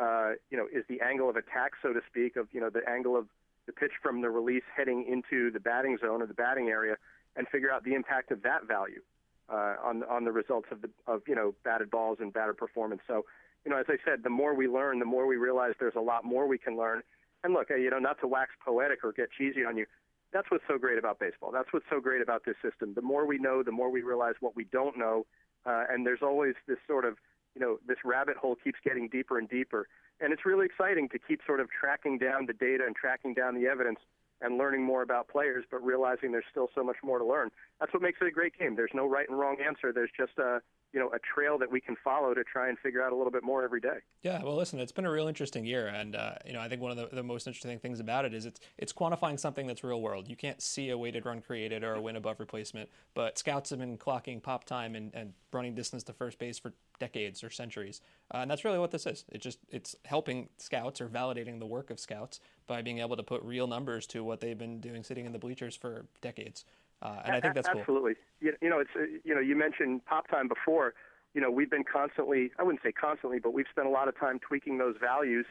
uh, 0.00 0.32
you 0.50 0.56
know, 0.56 0.66
is 0.72 0.84
the 0.88 1.00
angle 1.00 1.28
of 1.28 1.36
attack, 1.36 1.72
so 1.82 1.92
to 1.92 2.00
speak, 2.08 2.36
of 2.36 2.48
you 2.52 2.60
know 2.60 2.70
the 2.70 2.88
angle 2.88 3.16
of 3.16 3.26
the 3.66 3.72
pitch 3.72 3.92
from 4.02 4.22
the 4.22 4.30
release 4.30 4.62
heading 4.74 5.04
into 5.06 5.50
the 5.50 5.60
batting 5.60 5.98
zone 5.98 6.22
or 6.22 6.26
the 6.26 6.34
batting 6.34 6.68
area, 6.68 6.96
and 7.36 7.46
figure 7.48 7.70
out 7.70 7.84
the 7.84 7.94
impact 7.94 8.30
of 8.30 8.42
that 8.42 8.66
value 8.66 9.02
uh, 9.48 9.74
on 9.84 10.02
on 10.04 10.24
the 10.24 10.32
results 10.32 10.68
of 10.70 10.82
the 10.82 10.90
of 11.06 11.22
you 11.26 11.34
know 11.34 11.54
batted 11.64 11.90
balls 11.90 12.18
and 12.20 12.32
batter 12.32 12.54
performance. 12.54 13.02
So, 13.06 13.24
you 13.64 13.70
know, 13.70 13.78
as 13.78 13.86
I 13.88 13.96
said, 14.04 14.22
the 14.22 14.30
more 14.30 14.54
we 14.54 14.68
learn, 14.68 14.98
the 14.98 15.04
more 15.04 15.26
we 15.26 15.36
realize 15.36 15.74
there's 15.78 15.96
a 15.96 16.00
lot 16.00 16.24
more 16.24 16.46
we 16.46 16.58
can 16.58 16.76
learn. 16.76 17.02
And 17.44 17.52
look, 17.52 17.68
you 17.70 17.90
know, 17.90 17.98
not 17.98 18.18
to 18.20 18.26
wax 18.26 18.50
poetic 18.64 19.04
or 19.04 19.12
get 19.12 19.28
cheesy 19.30 19.64
on 19.64 19.76
you, 19.76 19.86
that's 20.32 20.50
what's 20.50 20.64
so 20.68 20.78
great 20.78 20.98
about 20.98 21.18
baseball. 21.18 21.50
That's 21.52 21.72
what's 21.72 21.86
so 21.90 22.00
great 22.00 22.22
about 22.22 22.44
this 22.44 22.56
system. 22.62 22.94
The 22.94 23.02
more 23.02 23.26
we 23.26 23.38
know, 23.38 23.62
the 23.62 23.72
more 23.72 23.90
we 23.90 24.02
realize 24.02 24.34
what 24.40 24.56
we 24.56 24.64
don't 24.64 24.98
know, 24.98 25.26
uh, 25.64 25.84
and 25.90 26.06
there's 26.06 26.22
always 26.22 26.54
this 26.66 26.78
sort 26.86 27.04
of, 27.04 27.16
you 27.54 27.60
know, 27.60 27.78
this 27.86 27.98
rabbit 28.04 28.36
hole 28.36 28.56
keeps 28.62 28.78
getting 28.84 29.08
deeper 29.08 29.38
and 29.38 29.48
deeper. 29.48 29.88
And 30.20 30.32
it's 30.32 30.46
really 30.46 30.66
exciting 30.66 31.08
to 31.10 31.18
keep 31.18 31.40
sort 31.46 31.60
of 31.60 31.68
tracking 31.70 32.18
down 32.18 32.46
the 32.46 32.52
data 32.52 32.84
and 32.86 32.94
tracking 32.94 33.34
down 33.34 33.54
the 33.54 33.66
evidence 33.66 33.98
and 34.40 34.58
learning 34.58 34.82
more 34.82 35.02
about 35.02 35.28
players, 35.28 35.64
but 35.70 35.82
realizing 35.82 36.32
there's 36.32 36.44
still 36.50 36.68
so 36.74 36.82
much 36.84 36.96
more 37.02 37.18
to 37.18 37.24
learn. 37.24 37.50
That's 37.80 37.92
what 37.92 38.02
makes 38.02 38.18
it 38.20 38.26
a 38.26 38.30
great 38.30 38.58
game. 38.58 38.76
There's 38.76 38.90
no 38.94 39.08
right 39.08 39.28
and 39.28 39.38
wrong 39.38 39.56
answer. 39.66 39.92
There's 39.92 40.10
just 40.16 40.36
a, 40.38 40.60
you 40.92 41.00
know 41.00 41.10
a 41.10 41.18
trail 41.18 41.58
that 41.58 41.70
we 41.70 41.80
can 41.80 41.96
follow 42.02 42.34
to 42.34 42.44
try 42.44 42.68
and 42.68 42.78
figure 42.78 43.02
out 43.02 43.12
a 43.12 43.16
little 43.16 43.30
bit 43.30 43.42
more 43.42 43.62
every 43.62 43.80
day. 43.80 43.98
Yeah, 44.22 44.42
well, 44.42 44.56
listen, 44.56 44.78
it's 44.80 44.92
been 44.92 45.04
a 45.04 45.10
real 45.10 45.28
interesting 45.28 45.64
year, 45.64 45.88
and 45.88 46.16
uh, 46.16 46.34
you 46.44 46.52
know 46.52 46.60
I 46.60 46.68
think 46.68 46.80
one 46.80 46.90
of 46.90 46.96
the, 46.96 47.14
the 47.14 47.22
most 47.22 47.46
interesting 47.46 47.78
things 47.78 48.00
about 48.00 48.24
it 48.24 48.34
is 48.34 48.46
it's 48.46 48.60
it's 48.78 48.92
quantifying 48.92 49.38
something 49.38 49.66
that's 49.66 49.84
real 49.84 50.00
world. 50.00 50.28
You 50.28 50.36
can't 50.36 50.60
see 50.62 50.90
a 50.90 50.98
weighted 50.98 51.26
run 51.26 51.40
created 51.40 51.84
or 51.84 51.94
a 51.94 52.00
win 52.00 52.16
above 52.16 52.40
replacement, 52.40 52.88
but 53.14 53.38
scouts 53.38 53.70
have 53.70 53.78
been 53.78 53.98
clocking 53.98 54.42
pop 54.42 54.64
time 54.64 54.94
and, 54.94 55.14
and 55.14 55.32
running 55.52 55.74
distance 55.74 56.02
to 56.04 56.12
first 56.12 56.38
base 56.38 56.58
for 56.58 56.72
decades 56.98 57.44
or 57.44 57.50
centuries, 57.50 58.00
uh, 58.32 58.38
and 58.38 58.50
that's 58.50 58.64
really 58.64 58.78
what 58.78 58.90
this 58.90 59.06
is. 59.06 59.24
It 59.30 59.40
just 59.40 59.58
it's 59.70 59.96
helping 60.04 60.48
scouts 60.58 61.00
or 61.00 61.08
validating 61.08 61.58
the 61.58 61.66
work 61.66 61.90
of 61.90 62.00
scouts 62.00 62.40
by 62.66 62.82
being 62.82 62.98
able 62.98 63.16
to 63.16 63.22
put 63.22 63.42
real 63.42 63.66
numbers 63.66 64.06
to 64.08 64.24
what 64.24 64.40
they've 64.40 64.58
been 64.58 64.80
doing 64.80 65.04
sitting 65.04 65.26
in 65.26 65.32
the 65.32 65.38
bleachers 65.38 65.76
for 65.76 66.06
decades. 66.20 66.64
Uh, 67.02 67.20
and 67.24 67.36
I 67.36 67.40
think 67.40 67.54
that's 67.54 67.68
absolutely. 67.68 68.14
Cool. 68.14 68.48
You, 68.48 68.52
you 68.60 68.70
know, 68.70 68.80
it's 68.80 68.90
uh, 68.96 69.02
you 69.24 69.34
know, 69.34 69.40
you 69.40 69.56
mentioned 69.56 70.04
pop 70.06 70.28
time 70.28 70.48
before. 70.48 70.94
You 71.34 71.42
know, 71.42 71.50
we've 71.50 71.70
been 71.70 71.84
constantly, 71.84 72.50
I 72.58 72.62
wouldn't 72.62 72.82
say 72.82 72.92
constantly, 72.92 73.38
but 73.38 73.52
we've 73.52 73.66
spent 73.70 73.86
a 73.86 73.90
lot 73.90 74.08
of 74.08 74.18
time 74.18 74.38
tweaking 74.38 74.78
those 74.78 74.96
values, 74.98 75.44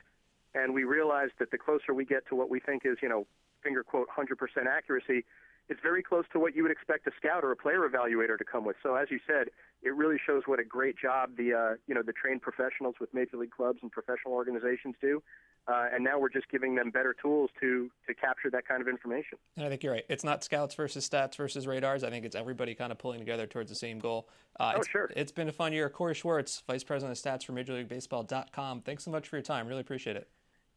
and 0.56 0.74
we 0.74 0.84
realized 0.84 1.34
that 1.38 1.52
the 1.52 1.60
closer 1.60 1.94
we 1.94 2.06
get 2.06 2.28
to 2.30 2.36
what 2.36 2.50
we 2.50 2.60
think 2.60 2.84
is, 2.86 2.98
you 3.04 3.10
know, 3.10 3.28
finger 3.62 3.84
quote 3.84 4.08
100% 4.16 4.34
accuracy, 4.66 5.26
it's 5.70 5.80
very 5.82 6.04
close 6.04 6.26
to 6.34 6.40
what 6.40 6.56
you 6.56 6.64
would 6.64 6.72
expect 6.72 7.08
a 7.08 7.12
scout 7.18 7.44
or 7.44 7.52
a 7.52 7.56
player 7.56 7.88
evaluator 7.88 8.38
to 8.38 8.44
come 8.44 8.66
with. 8.66 8.76
So 8.82 8.96
as 8.96 9.10
you 9.12 9.20
said, 9.28 9.50
it 9.86 9.96
really 9.96 10.18
shows 10.26 10.44
what 10.48 10.60
a 10.60 10.64
great 10.64 10.98
job 10.98 11.30
the 11.38 11.54
uh, 11.54 11.76
you 11.88 11.94
know 11.94 12.02
the 12.02 12.12
trained 12.12 12.42
professionals 12.42 12.96
with 13.00 13.14
major 13.14 13.38
league 13.38 13.52
clubs 13.52 13.80
and 13.82 13.92
professional 13.92 14.34
organizations 14.34 14.96
do. 15.00 15.22
Uh, 15.68 15.86
and 15.92 16.04
now 16.04 16.20
we're 16.20 16.30
just 16.30 16.48
giving 16.50 16.76
them 16.76 16.92
better 16.92 17.16
tools 17.20 17.50
to 17.60 17.90
to 18.08 18.14
capture 18.14 18.50
that 18.52 18.68
kind 18.68 18.82
of 18.82 18.88
information. 18.88 19.38
And 19.56 19.66
I 19.66 19.70
think 19.70 19.84
you're 19.84 19.94
right. 19.94 20.06
It's 20.10 20.24
not 20.24 20.44
scouts 20.44 20.76
versus 20.76 21.08
stats 21.08 21.36
versus 21.36 21.66
radars. 21.66 22.04
I 22.04 22.10
think 22.10 22.26
it's 22.26 22.36
everybody 22.36 22.76
kind 22.76 22.92
of 22.92 22.98
pulling 22.98 23.20
together 23.20 23.48
towards 23.48 23.70
the 23.70 23.76
same 23.76 24.00
goal. 24.00 24.28
Uh, 24.60 24.74
oh, 24.76 24.80
it's, 24.80 24.90
sure. 24.90 25.10
It's 25.16 25.32
been 25.32 25.50
a 25.50 25.54
fun 25.54 25.72
year. 25.72 25.90
Corey 25.90 26.16
Schwartz, 26.16 26.64
Vice 26.68 26.84
President 26.84 27.18
of 27.18 27.24
Stats 27.24 27.46
for 27.46 27.54
Major 27.54 27.74
League 27.74 27.88
Baseball.com. 27.88 28.82
Thanks 28.82 29.04
so 29.04 29.12
much 29.12 29.28
for 29.28 29.38
your 29.38 29.44
time. 29.44 29.68
Really 29.68 29.82
appreciate 29.82 30.16
it. 30.16 30.28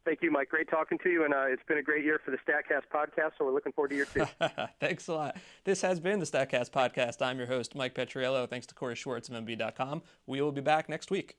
Thank 0.09 0.23
you, 0.23 0.31
Mike. 0.31 0.49
Great 0.49 0.67
talking 0.67 0.97
to 1.03 1.09
you, 1.11 1.23
and 1.23 1.35
uh, 1.35 1.43
it's 1.45 1.61
been 1.67 1.77
a 1.77 1.83
great 1.83 2.03
year 2.03 2.19
for 2.25 2.31
the 2.31 2.37
Statcast 2.37 2.81
podcast. 2.91 3.33
So 3.37 3.45
we're 3.45 3.53
looking 3.53 3.71
forward 3.73 3.89
to 3.89 3.95
year 3.95 4.07
two. 4.11 4.25
Thanks 4.79 5.07
a 5.07 5.13
lot. 5.13 5.37
This 5.65 5.83
has 5.83 5.99
been 5.99 6.17
the 6.17 6.25
Statcast 6.25 6.71
podcast. 6.71 7.23
I'm 7.23 7.37
your 7.37 7.45
host, 7.45 7.75
Mike 7.75 7.93
Petriello. 7.93 8.49
Thanks 8.49 8.65
to 8.65 8.73
Corey 8.73 8.95
Schwartz 8.95 9.29
of 9.29 9.35
MLB.com. 9.35 10.01
We 10.25 10.41
will 10.41 10.51
be 10.51 10.61
back 10.61 10.89
next 10.89 11.11
week. 11.11 11.37